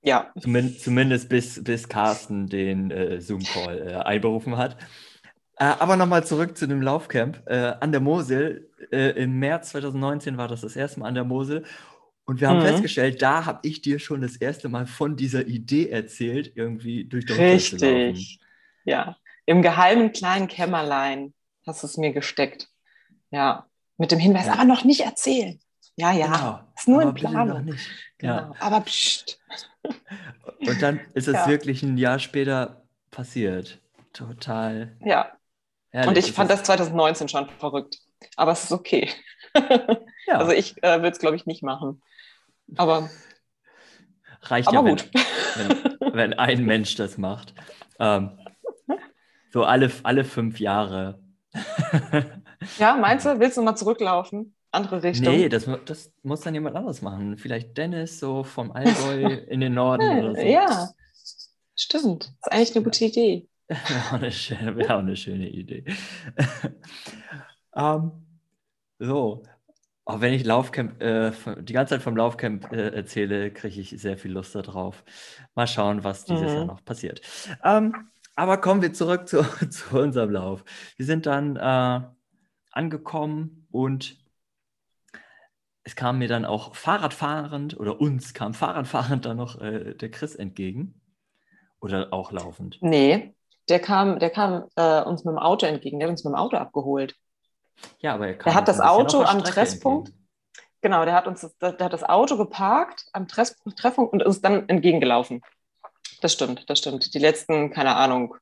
[0.02, 0.32] ja.
[0.40, 4.78] Zumindest, zumindest bis, bis Carsten den äh, Zoom-Call äh, einberufen hat.
[5.58, 8.70] Äh, aber nochmal zurück zu dem Laufcamp äh, an der Mosel.
[8.92, 11.64] Äh, Im März 2019 war das das erste Mal an der Mosel.
[12.26, 12.64] Und wir haben mhm.
[12.64, 17.26] festgestellt, da habe ich dir schon das erste Mal von dieser Idee erzählt, irgendwie durch
[17.26, 17.80] Deutschland Richtig.
[17.80, 18.40] zu laufen.
[18.84, 21.34] Ja, im geheimen kleinen Kämmerlein
[21.68, 22.70] hast du es mir gesteckt.
[23.32, 24.54] Ja, Mit dem Hinweis, Ja.
[24.54, 25.58] aber noch nicht erzählen.
[25.96, 26.60] Ja, ja, Genau.
[26.76, 27.76] ist nur Aber in Planung.
[28.18, 28.34] Genau.
[28.34, 28.52] Ja.
[28.60, 29.40] Aber pst.
[30.68, 31.48] Und dann ist es Ja.
[31.48, 33.80] wirklich ein Jahr später passiert.
[34.12, 35.32] Total Ja,
[35.96, 36.08] herrlich.
[36.08, 38.00] und ich fand das 2019 schon verrückt.
[38.36, 39.10] Aber es ist okay.
[40.28, 42.02] ja, Also ich äh, würde es, glaube ich, nicht machen.
[42.78, 43.10] Aber,
[44.42, 45.10] reicht aber ja, wenn, gut.
[46.02, 47.54] wenn, wenn ein Mensch das macht.
[48.00, 48.38] Ähm,
[49.52, 51.20] so alle, alle fünf Jahre.
[52.80, 54.56] Ja, meinst du, willst du mal zurücklaufen?
[54.72, 55.34] Andere Richtung?
[55.34, 57.38] Nee, das, das muss dann jemand anderes machen.
[57.38, 60.42] Vielleicht Dennis so vom Allgäu in den Norden oder so.
[60.42, 60.90] Ja,
[61.76, 62.26] stimmt.
[62.26, 63.48] ist eigentlich eine gute Idee.
[63.88, 65.84] Wäre auch eine schöne, wäre auch eine schöne Idee.
[67.76, 68.12] ähm,
[69.00, 69.44] so,
[70.06, 71.32] auch wenn ich Laufcamp, äh,
[71.64, 75.04] die ganze Zeit vom Laufcamp äh, erzähle, kriege ich sehr viel Lust darauf.
[75.56, 76.56] Mal schauen, was dieses Mhm.
[76.56, 77.22] Jahr noch passiert.
[77.64, 80.66] Ähm, aber kommen wir zurück zu, zu unserem Lauf.
[80.98, 82.02] Wir sind dann äh,
[82.72, 84.18] angekommen und
[85.84, 90.36] es kam mir dann auch Fahrradfahrend oder uns kam Fahrradfahrend dann noch äh, der Chris
[90.36, 91.00] entgegen.
[91.80, 92.82] Oder auch laufend.
[92.82, 93.36] Nee,
[93.70, 96.00] der kam, der kam äh, uns mit dem Auto entgegen.
[96.00, 97.16] Der hat uns mit dem Auto abgeholt.
[98.00, 100.26] Ja, aber er kam Der hat das Auto am Treffpunkt entgegen.
[100.82, 104.46] Genau, der hat uns das, der hat das Auto geparkt am Treff, Treffpunkt und ist
[104.46, 105.42] dann entgegengelaufen.
[106.22, 107.14] Das stimmt, das stimmt.
[107.14, 108.36] Die letzten, keine Ahnung,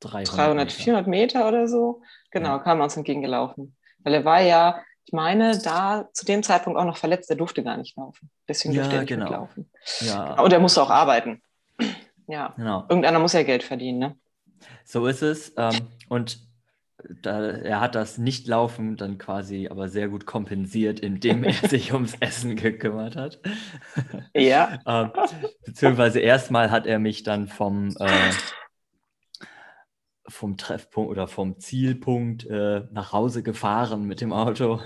[0.00, 0.82] 300, 300, Meter.
[0.82, 2.00] 400 Meter oder so,
[2.30, 2.58] genau, Ja.
[2.60, 3.76] kam er uns entgegengelaufen.
[3.98, 7.62] Weil er war ja, ich meine, da zu dem Zeitpunkt auch noch verletzt, der durfte
[7.62, 8.30] gar nicht laufen.
[8.48, 9.24] Deswegen Ja, durfte er nicht genau.
[9.26, 9.70] mitlaufen.
[10.00, 11.42] Ja, Und er musste auch arbeiten.
[12.26, 12.82] Ja, genau.
[12.88, 14.16] irgendeiner muss ja Geld verdienen, ne?
[14.84, 15.52] So ist es.
[15.56, 16.40] Ähm, und
[17.22, 22.14] da, er hat das Nicht-Laufen dann quasi aber sehr gut kompensiert, indem er sich ums
[22.20, 23.40] Essen gekümmert hat.
[24.34, 24.78] Ja.
[24.86, 25.12] ähm,
[25.64, 28.32] beziehungsweise erstmal hat er mich dann vom, äh,
[30.28, 34.80] vom Treffpunkt oder vom Zielpunkt äh, nach Hause gefahren mit dem Auto.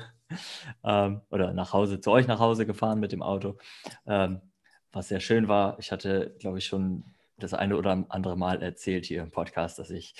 [0.83, 3.59] Ähm, oder nach Hause, zu euch nach Hause gefahren mit dem Auto.
[4.07, 4.41] Ähm,
[4.93, 5.79] was sehr schön war.
[5.79, 9.90] Ich hatte, glaube ich, schon das eine oder andere Mal erzählt hier im Podcast, dass
[9.90, 10.14] ich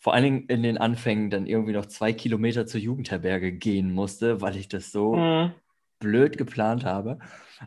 [0.00, 4.40] vor allen Dingen in den Anfängen dann irgendwie noch zwei Kilometer zur Jugendherberge gehen musste,
[4.40, 5.52] weil ich das so Mhm.
[5.98, 7.18] blöd geplant habe.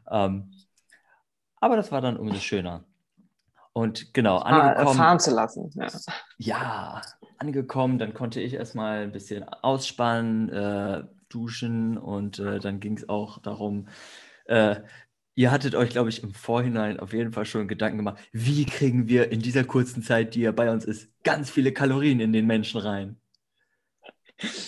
[0.10, 0.51] Ähm,
[1.60, 2.86] aber das war dann umso schöner.
[3.73, 4.97] Und genau, Ah, angekommen.
[4.97, 5.69] fahren zu lassen.
[5.75, 5.88] Ja.
[6.38, 7.01] Ja,
[7.38, 13.08] angekommen, dann konnte ich erstmal ein bisschen ausspannen, äh, duschen und äh, dann ging es
[13.08, 13.88] auch darum,
[14.45, 14.77] äh,
[15.36, 19.08] ihr hattet euch, glaube ich, im Vorhinein auf jeden Fall schon Gedanken gemacht, wie kriegen
[19.08, 22.48] wir in dieser kurzen Zeit, die er bei uns ist, ganz viele Kalorien in den
[22.48, 23.17] Menschen rein.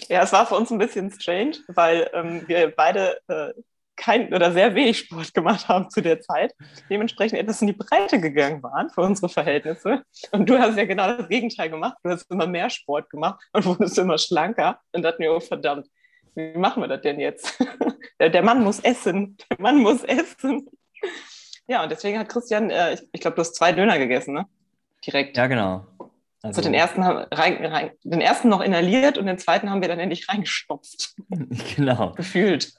[0.08, 3.54] Ja, es war für uns ein bisschen strange, weil ähm, wir beide äh,
[3.96, 6.54] kein oder sehr wenig Sport gemacht haben zu der Zeit.
[6.90, 10.04] Dementsprechend etwas in die Breite gegangen waren für unsere Verhältnisse.
[10.32, 11.98] Und du hast ja genau das Gegenteil gemacht.
[12.04, 14.80] Du hast immer mehr Sport gemacht und wurdest immer schlanker.
[14.92, 15.88] Und dachten wir, oh verdammt,
[16.36, 17.58] wie machen wir das denn jetzt?
[18.20, 19.38] der, Mann muss essen.
[19.50, 20.68] Der Mann muss essen.
[21.68, 24.46] Ja, und deswegen hat Christian, äh, ich, ich glaube, du hast zwei Döner gegessen, ne?
[25.06, 25.38] Direkt.
[25.38, 25.86] Ja, genau.
[26.42, 29.88] Also den ersten, haben, rein, rein, den ersten noch inhaliert und den zweiten haben wir
[29.88, 31.16] dann endlich reingestopft.
[31.76, 32.12] genau.
[32.14, 32.74] Gefühlt.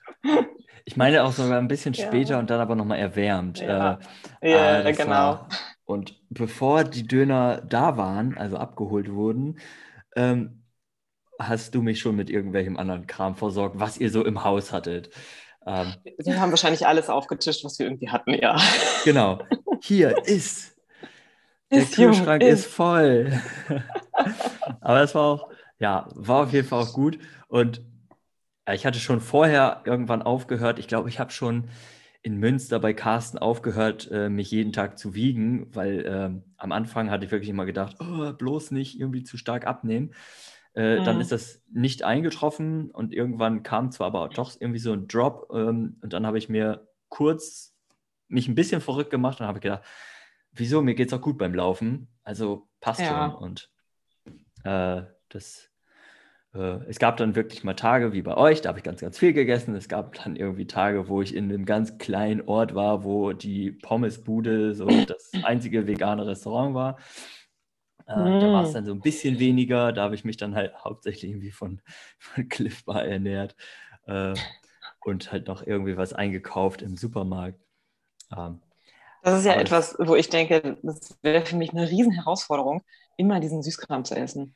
[0.85, 2.07] Ich meine auch sogar ein bisschen Ja.
[2.07, 3.61] später und dann aber nochmal erwärmt.
[3.61, 3.99] Ja.
[4.43, 5.11] Äh, Ja, das genau.
[5.11, 5.49] war-
[5.87, 9.59] Und bevor die Döner da waren, also abgeholt wurden,
[10.15, 10.64] ähm,
[11.39, 15.11] hast du mich schon mit irgendwelchem anderen Kram versorgt, was ihr so im Haus hattet.
[15.67, 18.57] Ähm, Wir haben wahrscheinlich alles aufgetischt, was wir irgendwie hatten, ja.
[19.05, 19.41] genau.
[19.83, 20.77] Hier ist.
[21.73, 22.61] Der Kühlschrank ist.
[22.61, 23.41] ist voll.
[24.81, 27.19] Aber es war auch, ja, war auf jeden Fall auch gut.
[27.49, 27.83] Und
[28.67, 30.79] ja, ich hatte schon vorher irgendwann aufgehört.
[30.79, 31.69] Ich glaube, ich habe schon
[32.23, 37.11] in Münster bei Carsten aufgehört, äh, mich jeden Tag zu wiegen, weil ähm, am Anfang
[37.11, 40.15] hatte ich wirklich immer gedacht, oh, bloß nicht irgendwie zu stark abnehmen.
[40.75, 41.21] Äh, Dann Mhm.
[41.23, 45.99] ist das nicht eingetroffen und irgendwann kam zwar aber doch irgendwie so ein Drop ähm,
[46.03, 47.75] und dann habe ich mir kurz
[48.29, 49.83] mich ein bisschen verrückt gemacht und habe gedacht,
[50.53, 53.09] wieso, mir geht es auch gut beim Laufen, also passt Ja.
[53.09, 53.71] schon und
[54.65, 55.71] äh, das
[56.55, 59.19] äh, es gab dann wirklich mal Tage wie bei euch, da habe ich ganz, ganz
[59.19, 59.75] viel gegessen.
[59.75, 63.73] Es gab dann irgendwie Tage, wo ich in einem ganz kleinen Ort war, wo die
[63.73, 66.99] Pommesbude so das einzige vegane Restaurant war.
[68.07, 68.75] Äh, Da war es Mm.
[68.75, 69.93] dann so ein bisschen weniger.
[69.93, 71.81] Da habe ich mich dann halt hauptsächlich irgendwie von,
[72.19, 73.57] von Cliff Bar ernährt
[74.07, 74.35] äh,
[75.05, 77.61] und halt noch irgendwie was eingekauft im Supermarkt.
[78.37, 78.61] Ähm,
[79.23, 82.83] Das ist ja etwas, wo ich denke, das wäre für mich eine riesen Herausforderung,
[83.17, 84.55] immer diesen Süßkram zu essen.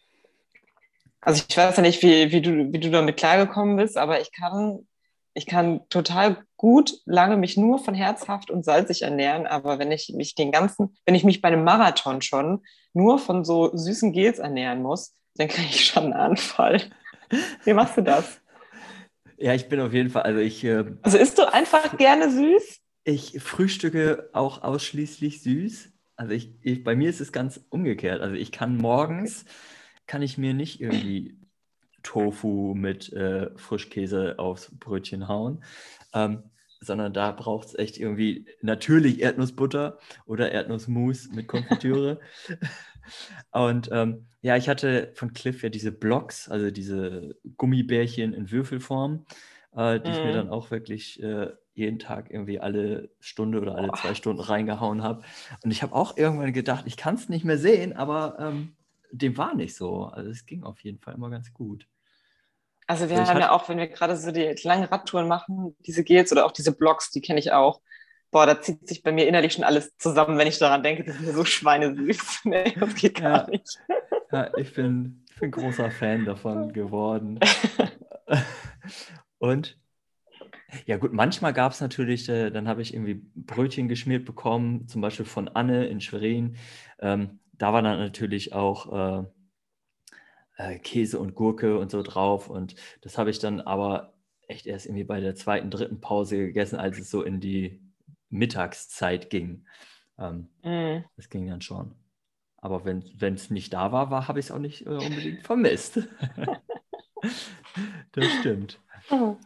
[1.21, 4.33] Also ich weiß ja nicht, wie, wie, du, wie du damit klargekommen bist, aber ich
[4.33, 4.87] kann,
[5.35, 10.13] ich kann total gut lange mich nur von herzhaft und salzig ernähren, aber wenn ich
[10.15, 12.63] mich den ganzen, wenn ich mich bei einem Marathon schon
[12.99, 16.83] nur von so süßen Gels ernähren muss, dann kriege ich schon einen Anfall.
[17.65, 18.41] Wie machst du das?
[19.37, 20.65] Ja, ich bin auf jeden Fall, also ich.
[20.65, 22.81] Äh, also isst du einfach gerne süß?
[23.05, 25.93] Ich frühstücke auch ausschließlich süß.
[26.17, 28.21] Also ich, ich, bei mir ist es ganz umgekehrt.
[28.21, 29.45] Also ich kann morgens,
[30.07, 31.39] kann ich mir nicht irgendwie
[32.03, 35.63] Tofu mit äh, Frischkäse aufs Brötchen hauen,
[36.13, 36.43] ähm,
[36.81, 42.21] sondern da braucht es echt irgendwie natürlich Erdnussbutter oder Erdnussmus mit Konfitüre.
[43.53, 49.25] Und ähm, ja, ich hatte von Cliff ja diese Blocks, also diese Gummibärchen in Würfelform,
[49.75, 50.13] äh, die mm.
[50.13, 50.35] ich mir mhm.
[50.35, 55.23] dann auch wirklich äh, jeden Tag irgendwie alle Stunde oder alle zwei Stunden reingehauen habe.
[55.63, 58.75] Und ich habe auch irgendwann gedacht, ich kann es nicht mehr sehen, aber ähm,
[59.11, 60.05] dem war nicht so.
[60.05, 61.87] Also es ging auf jeden Fall immer ganz gut.
[62.89, 66.03] Also wir also haben ja auch, wenn wir gerade so die langen Radtouren machen, diese
[66.03, 67.83] Gels oder auch diese Blocks, die kenne ich auch.
[68.31, 71.19] Boah, da zieht sich bei mir innerlich schon alles zusammen, wenn ich daran denke, das
[71.19, 72.41] sind so schweinesüß.
[72.45, 73.51] nee, das geht gar ja.
[73.51, 73.79] nicht.
[74.33, 77.39] Ja, ich bin, ich bin großer Fan davon geworden.
[79.39, 79.79] Und
[80.87, 85.03] ja gut, manchmal gab es natürlich, äh, dann habe ich irgendwie Brötchen geschmiert bekommen, zum
[85.03, 86.57] Beispiel von Anne in Schwerin.
[87.01, 89.27] Ähm, da war dann natürlich auch äh,
[90.59, 92.51] äh, Käse und Gurke und so drauf.
[92.51, 94.13] Und das habe ich dann aber
[94.47, 97.81] echt erst irgendwie bei der zweiten, dritten Pause gegessen, als es so in die
[98.29, 99.67] Mittagszeit ging.
[100.19, 101.05] Ähm, mm.
[101.17, 101.95] Das ging dann schon.
[102.57, 106.01] Aber wenn es nicht da war, war habe ich es auch nicht äh, unbedingt vermisst.
[108.13, 108.81] das stimmt.
[109.11, 109.37] Oh.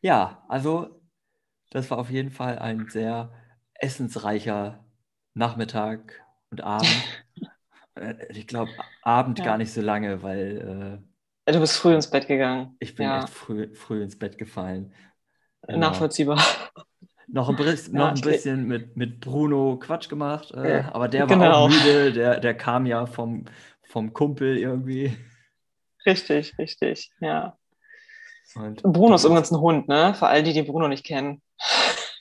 [0.00, 1.00] Ja, also
[1.70, 3.32] das war auf jeden Fall ein sehr
[3.74, 4.84] essensreicher
[5.34, 6.88] Nachmittag und Abend.
[7.98, 8.70] Äh, ich glaube,
[9.02, 9.44] Abend ja.
[9.44, 11.00] gar nicht so lange, weil.
[11.46, 12.76] Äh, du bist früh ins Bett gegangen.
[12.78, 13.20] Ich bin ja.
[13.20, 14.92] echt früh, früh ins Bett gefallen.
[15.66, 15.78] Genau.
[15.78, 16.42] Nachvollziehbar.
[17.30, 21.28] Noch ein, bisschen, ja, noch ein bisschen mit, mit Bruno Quatsch gemacht, äh, aber der
[21.28, 21.52] war genau.
[21.52, 23.44] auch müde, der, der kam ja vom,
[23.82, 25.14] vom Kumpel irgendwie.
[26.06, 27.58] Richtig, richtig, ja.
[28.54, 30.14] Und Bruno ist übrigens ein Hund, ne?
[30.14, 31.42] Für all die, die Bruno nicht kennen.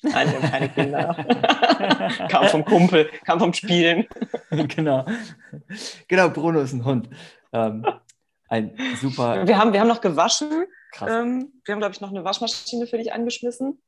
[0.01, 2.27] Nein, wir haben keine Kinder.
[2.29, 4.07] kam vom Kumpel, kam vom Spielen.
[4.49, 5.05] genau.
[6.07, 7.09] Genau, Bruno ist ein Hund.
[7.51, 7.85] Ähm,
[8.49, 9.47] ein super.
[9.47, 10.65] Wir haben, wir haben noch gewaschen.
[11.01, 13.81] Ähm, wir haben, glaube ich, noch eine Waschmaschine für dich angeschmissen.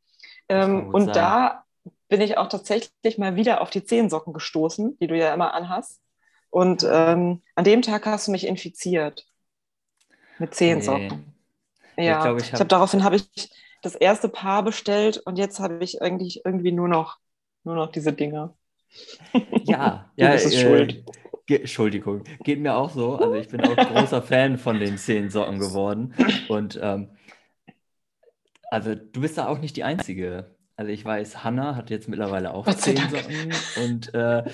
[0.49, 1.13] Ähm, und sein.
[1.13, 1.63] da
[2.07, 6.01] bin ich auch tatsächlich mal wieder auf die Zehensocken gestoßen, die du ja immer anhast.
[6.49, 9.27] Und ähm, an dem Tag hast du mich infiziert.
[10.39, 11.35] Mit Zehensocken.
[11.95, 12.07] Nee.
[12.07, 15.59] Ja, ich, glaub, ich habe hab, daraufhin habe ich das erste Paar bestellt und jetzt
[15.59, 17.17] habe ich eigentlich irgendwie nur noch,
[17.63, 18.55] nur noch diese Dinger.
[19.65, 21.03] Ja, ja, ist äh, schuld.
[21.47, 23.15] Entschuldigung, geht mir auch so.
[23.15, 26.13] Also ich bin auch großer Fan von den Zehensocken geworden.
[26.47, 27.09] Und ähm,
[28.69, 30.55] also du bist da auch nicht die Einzige.
[30.75, 33.51] Also ich weiß, Hanna hat jetzt mittlerweile auch Zehensocken
[33.83, 34.45] und äh,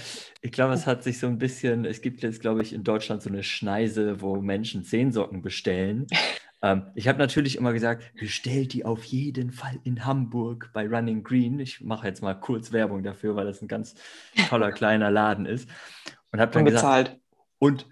[0.42, 3.22] ich glaube, es hat sich so ein bisschen, es gibt jetzt, glaube ich, in Deutschland
[3.22, 6.08] so eine Schneise, wo Menschen Zehensocken bestellen.
[6.62, 11.24] Ähm, ich habe natürlich immer gesagt, bestellt die auf jeden Fall in Hamburg bei Running
[11.24, 11.60] Green.
[11.60, 13.96] Ich mache jetzt mal kurz Werbung dafür, weil das ein ganz
[14.50, 15.70] toller kleiner Laden ist.
[16.32, 17.08] Und habe dann unbezahlt.
[17.08, 17.22] gesagt,
[17.60, 17.88] und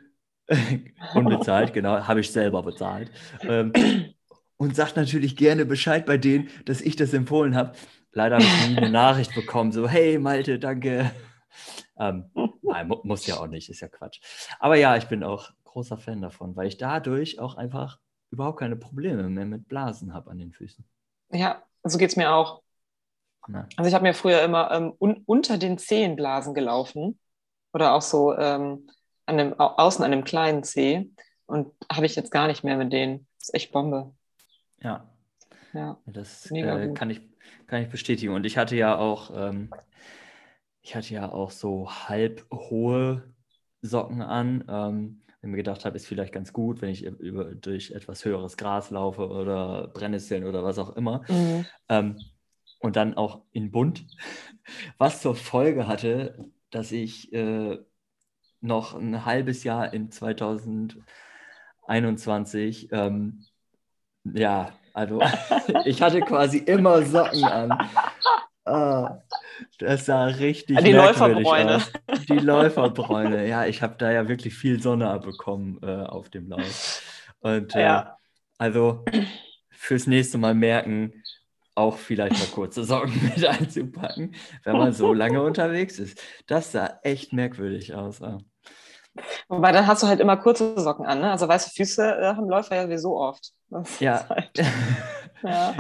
[1.16, 3.12] unbezahlt, genau, habe ich selber bezahlt.
[3.42, 3.74] Ähm,
[4.58, 7.74] und sagt natürlich gerne Bescheid bei denen, dass ich das empfohlen habe.
[8.12, 11.12] Leider habe ich nie eine Nachricht bekommen, so, hey Malte, danke.
[11.98, 12.26] Ähm,
[12.62, 14.20] nein, mu muss ja auch nicht, ist ja Quatsch.
[14.60, 18.00] Aber ja, ich bin auch großer Fan davon, weil ich dadurch auch einfach
[18.34, 20.84] überhaupt keine Probleme mehr mit Blasen habe an den Füßen.
[21.32, 22.64] Ja, so geht es mir auch.
[23.48, 23.68] Na.
[23.78, 27.20] Also ich habe mir früher immer ähm, un unter den Zehen Blasen gelaufen
[27.74, 28.90] oder auch so ähm,
[29.26, 31.10] an dem, außen an dem kleinen Zeh
[31.46, 33.28] und habe ich jetzt gar nicht mehr mit denen.
[33.38, 34.14] Das ist echt Bombe.
[34.82, 35.08] Ja.
[35.74, 35.98] Ja.
[36.06, 37.22] Das äh, kann, ich,
[37.68, 38.34] kann ich bestätigen.
[38.34, 39.72] Und ich hatte ja auch, ähm,
[40.82, 43.24] ich hatte ja auch so halb hohe
[43.82, 44.64] Socken an.
[44.68, 48.56] Ähm, wenn mir gedacht habe, ist vielleicht ganz gut, wenn ich über, durch etwas höheres
[48.56, 51.26] Gras laufe oder Brennnesseln oder was auch immer.
[51.28, 51.66] Mhm.
[51.90, 52.18] Ähm,
[52.80, 54.08] und dann auch in bunt,
[54.98, 57.78] was zur Folge hatte, dass ich äh,
[58.62, 63.44] noch ein halbes Jahr in 2021 ähm,
[64.24, 65.20] ja, also
[65.84, 67.90] ich hatte quasi immer Socken an.
[68.66, 69.10] Oh,
[69.80, 71.76] das sah richtig Die Läuferbräune.
[71.78, 71.92] Aus.
[72.28, 73.48] Die Läuferbräune.
[73.48, 77.02] Ja, ich habe da ja wirklich viel Sonne abbekommen äh, auf dem Lauf.
[77.40, 78.18] Und äh, ja.
[78.58, 79.04] also
[79.70, 81.24] fürs nächste Mal merken,
[81.76, 86.22] auch vielleicht mal kurze Socken mit einzupacken, wenn man so lange unterwegs ist.
[86.48, 88.20] Das sah echt merkwürdig aus.
[88.20, 88.38] Ja.
[89.48, 91.32] Wobei dann hast du halt immer kurze Socken an, ne?
[91.32, 93.52] Also weiße Füße äh, haben Läufer ja sowieso oft.
[93.70, 94.28] Das ja.
[94.28, 94.52] Halt,
[95.44, 95.74] ja.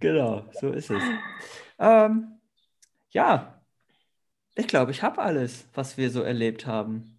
[0.00, 1.02] genau, so ist es.
[1.78, 2.35] Ähm,
[3.16, 3.62] ja,
[4.54, 7.18] ich glaube, ich habe alles, was wir so erlebt haben.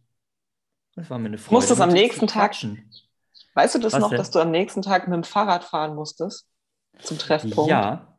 [0.96, 1.56] Das war mir eine Freude.
[1.56, 2.56] Muss das am nächsten Tag.
[3.56, 4.20] Weißt du das Was noch, denn?
[4.20, 6.48] dass du am nächsten Tag mit dem Fahrrad fahren musstest?
[7.00, 7.70] Zum Treffpunkt?
[7.70, 8.16] Ja.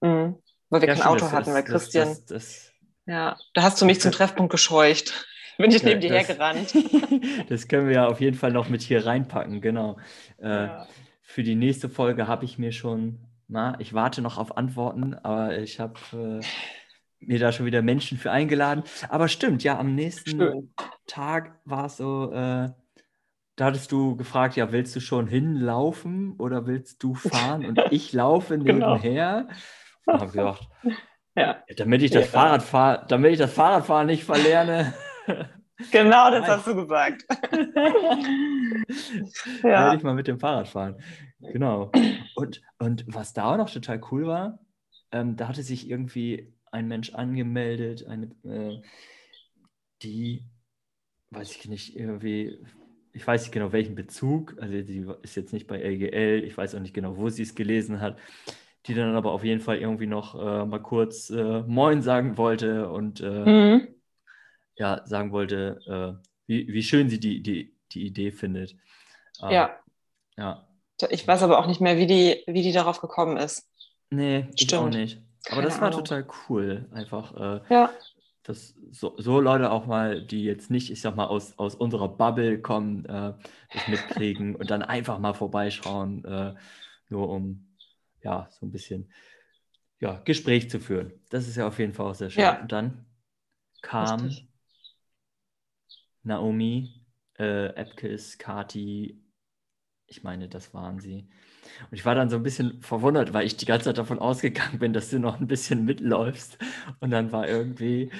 [0.00, 0.42] Mhm.
[0.70, 2.08] Weil wir ja, kein stimmt, Auto hatten, weil Christian.
[2.08, 2.72] Das, das,
[3.06, 5.26] ja, da hast du mich zum Treffpunkt gescheucht.
[5.58, 6.74] Bin ich neben dir hergerannt.
[7.48, 9.98] das können wir ja auf jeden Fall noch mit hier reinpacken, genau.
[10.38, 10.88] Äh, Ja.
[11.22, 15.58] Für die nächste Folge habe ich mir schon, na, ich warte noch auf Antworten, aber
[15.58, 16.44] ich habe äh,
[17.28, 18.82] mir da schon wieder Menschen für eingeladen.
[19.08, 20.74] Aber stimmt, ja, am nächsten Schön.
[21.06, 22.70] Tag war es so, äh,
[23.56, 27.64] da hattest du gefragt, ja, willst du schon hinlaufen oder willst du fahren?
[27.66, 28.94] Und ich laufe Genau.
[28.96, 29.48] nebenher.
[30.06, 30.68] Und habe gedacht,
[31.36, 32.30] Ja, ja, damit ich das Ja.
[32.30, 34.94] Fahrrad fahr, damit ich das Fahrradfahren nicht verlerne,
[35.90, 36.50] genau das Nein.
[36.50, 37.24] hast du gesagt.
[39.62, 39.94] werde ja.
[39.94, 40.96] ich mal mit dem Fahrrad fahren.
[41.40, 41.90] Genau.
[42.36, 44.60] Und, und was da auch noch total cool war,
[45.10, 48.82] ähm, da hatte sich irgendwie ein Mensch angemeldet, eine, äh,
[50.02, 50.44] die,
[51.30, 52.58] weiß ich nicht, irgendwie,
[53.12, 56.74] ich weiß nicht genau welchen Bezug, also die ist jetzt nicht bei LGL, ich weiß
[56.74, 58.18] auch nicht genau, wo sie es gelesen hat,
[58.86, 62.90] die dann aber auf jeden Fall irgendwie noch äh, mal kurz äh, Moin sagen wollte
[62.90, 63.88] und äh, Mhm.
[64.76, 68.76] ja, sagen wollte, äh, wie, wie schön sie die, die, die Idee findet.
[69.42, 69.80] Ähm, ja.
[70.36, 70.68] Ja.
[71.10, 73.68] Ich weiß aber auch nicht mehr, wie die, wie die darauf gekommen ist.
[74.10, 74.94] Nee, ich auch Stimmt.
[75.50, 76.04] Aber das war Ahnung.
[76.04, 76.88] total cool.
[76.92, 77.90] Einfach, äh, Ja.
[78.44, 82.08] dass so, so Leute auch mal, die jetzt nicht, ich sag mal, aus, aus unserer
[82.08, 83.34] Bubble kommen, äh,
[83.72, 86.54] das mitkriegen und dann einfach mal vorbeischauen, äh,
[87.08, 87.66] nur um
[88.22, 89.12] ja, so ein bisschen
[90.00, 91.12] ja, Gespräch zu führen.
[91.30, 92.42] Das ist ja auf jeden Fall auch sehr schön.
[92.42, 92.60] Ja.
[92.60, 93.06] Und dann
[93.82, 94.48] kam Richtig.
[96.22, 97.02] Naomi,
[97.38, 99.22] äh, Epkes, Kati,
[100.06, 101.28] ich meine, das waren sie.
[101.90, 104.78] Und ich war dann so ein bisschen verwundert, weil ich die ganze Zeit davon ausgegangen
[104.78, 106.58] bin, dass du noch ein bisschen mitläufst.
[107.00, 108.10] Und dann war irgendwie,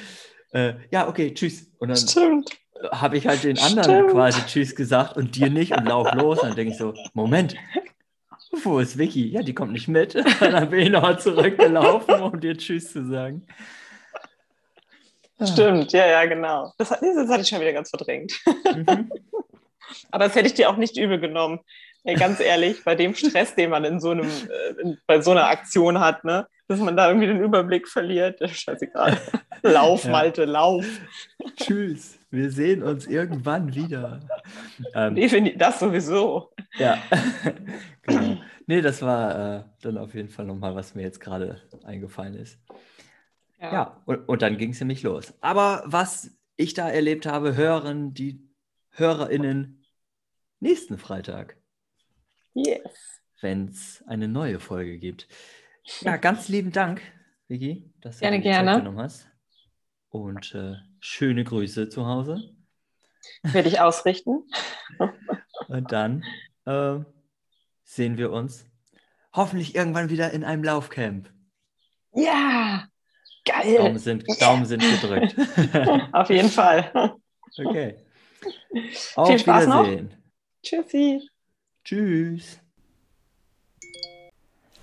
[0.52, 1.70] äh, ja, okay, tschüss.
[1.78, 2.44] Und dann
[2.92, 4.10] habe ich halt den anderen Stimmt.
[4.10, 6.40] quasi Tschüss gesagt und dir nicht und lauf los.
[6.40, 7.56] Und dann denke ich so, Moment,
[8.62, 9.28] wo ist Vicky?
[9.28, 10.14] Ja, die kommt nicht mit.
[10.14, 13.46] Und dann bin ich nochmal zurückgelaufen, um dir Tschüss zu sagen.
[15.42, 16.72] Stimmt, ja, ja, genau.
[16.78, 18.32] Das, das hatte ich schon wieder ganz verdrängt.
[18.72, 19.10] Mhm.
[20.10, 21.60] Aber das hätte ich dir auch nicht übel genommen.
[22.04, 25.30] Ey, ganz ehrlich, bei dem Stress, den man in so einem, äh, in, bei so
[25.30, 29.16] einer Aktion hat, ne, dass man da irgendwie den Überblick verliert, ist scheißegal.
[29.62, 30.10] Lauf, Ja.
[30.10, 30.84] Malte, lauf.
[31.56, 34.20] Tschüss, wir sehen uns irgendwann wieder.
[34.94, 36.52] Ähm, Definitiv, das sowieso.
[36.78, 36.98] ja,
[38.02, 38.36] genau.
[38.66, 42.58] Nee, das war äh, dann auf jeden Fall nochmal, was mir jetzt gerade eingefallen ist.
[43.60, 45.32] Ja, und, und dann ging es nämlich los.
[45.40, 48.46] Aber was ich da erlebt habe, hören die
[48.90, 49.82] HörerInnen
[50.60, 51.56] nächsten Freitag,
[52.54, 53.20] Yes.
[53.40, 55.28] wenn es eine neue Folge gibt.
[56.00, 57.02] Ja, ganz lieben Dank,
[57.48, 58.78] Vicky, dass du Gerne, dir die Zeit gerne.
[58.78, 59.28] genommen hast.
[60.08, 62.54] Und äh, schöne Grüße zu Hause.
[63.42, 64.44] Werde ich ausrichten.
[65.68, 66.24] Und dann
[66.66, 67.00] äh,
[67.82, 68.64] sehen wir uns
[69.32, 71.30] hoffentlich irgendwann wieder in einem Laufcamp.
[72.14, 72.86] Ja,
[73.44, 73.98] Daumen geil.
[73.98, 75.34] sind, Daumen sind gedrückt.
[76.12, 77.16] Auf jeden Fall.
[77.58, 77.96] okay.
[79.16, 79.84] Auf Viel Spaß noch.
[79.84, 80.14] Wiedersehen.
[80.62, 81.28] Tschüssi.
[81.84, 82.60] Tschüss.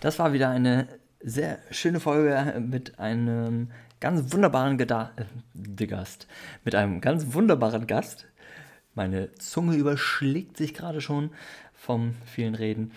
[0.02, 0.88] Das war wieder eine
[1.20, 6.28] sehr schöne Folge mit einem ganz wunderbaren Geda äh, Gast.
[6.64, 8.28] Mit einem ganz wunderbaren Gast.
[8.94, 11.32] Meine Zunge überschlägt sich gerade schon
[11.74, 12.92] vom vielen Reden.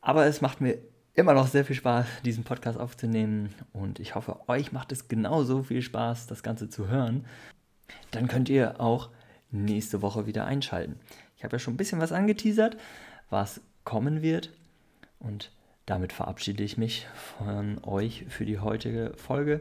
[0.00, 0.78] Aber es macht mir
[1.12, 3.54] immer noch sehr viel Spaß, diesen Podcast aufzunehmen.
[3.74, 7.26] Und ich hoffe, euch macht es genauso viel Spaß, das Ganze zu hören.
[8.10, 9.10] Dann könnt ihr auch
[9.50, 10.98] nächste Woche wieder einschalten.
[11.36, 12.76] Ich habe ja schon ein bisschen was angeteasert,
[13.30, 14.52] was kommen wird.
[15.18, 15.52] Und
[15.86, 17.06] damit verabschiede ich mich
[17.38, 19.60] von euch für die heutige Folge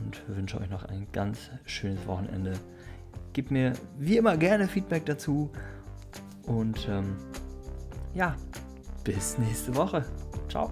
[0.00, 2.52] und wünsche euch noch ein ganz schönes Wochenende.
[3.32, 5.50] Gebt mir wie immer gerne Feedback dazu.
[6.46, 7.16] Und ähm,
[8.14, 8.36] ja,
[9.02, 10.04] bis nächste Woche.
[10.48, 10.70] Ciao.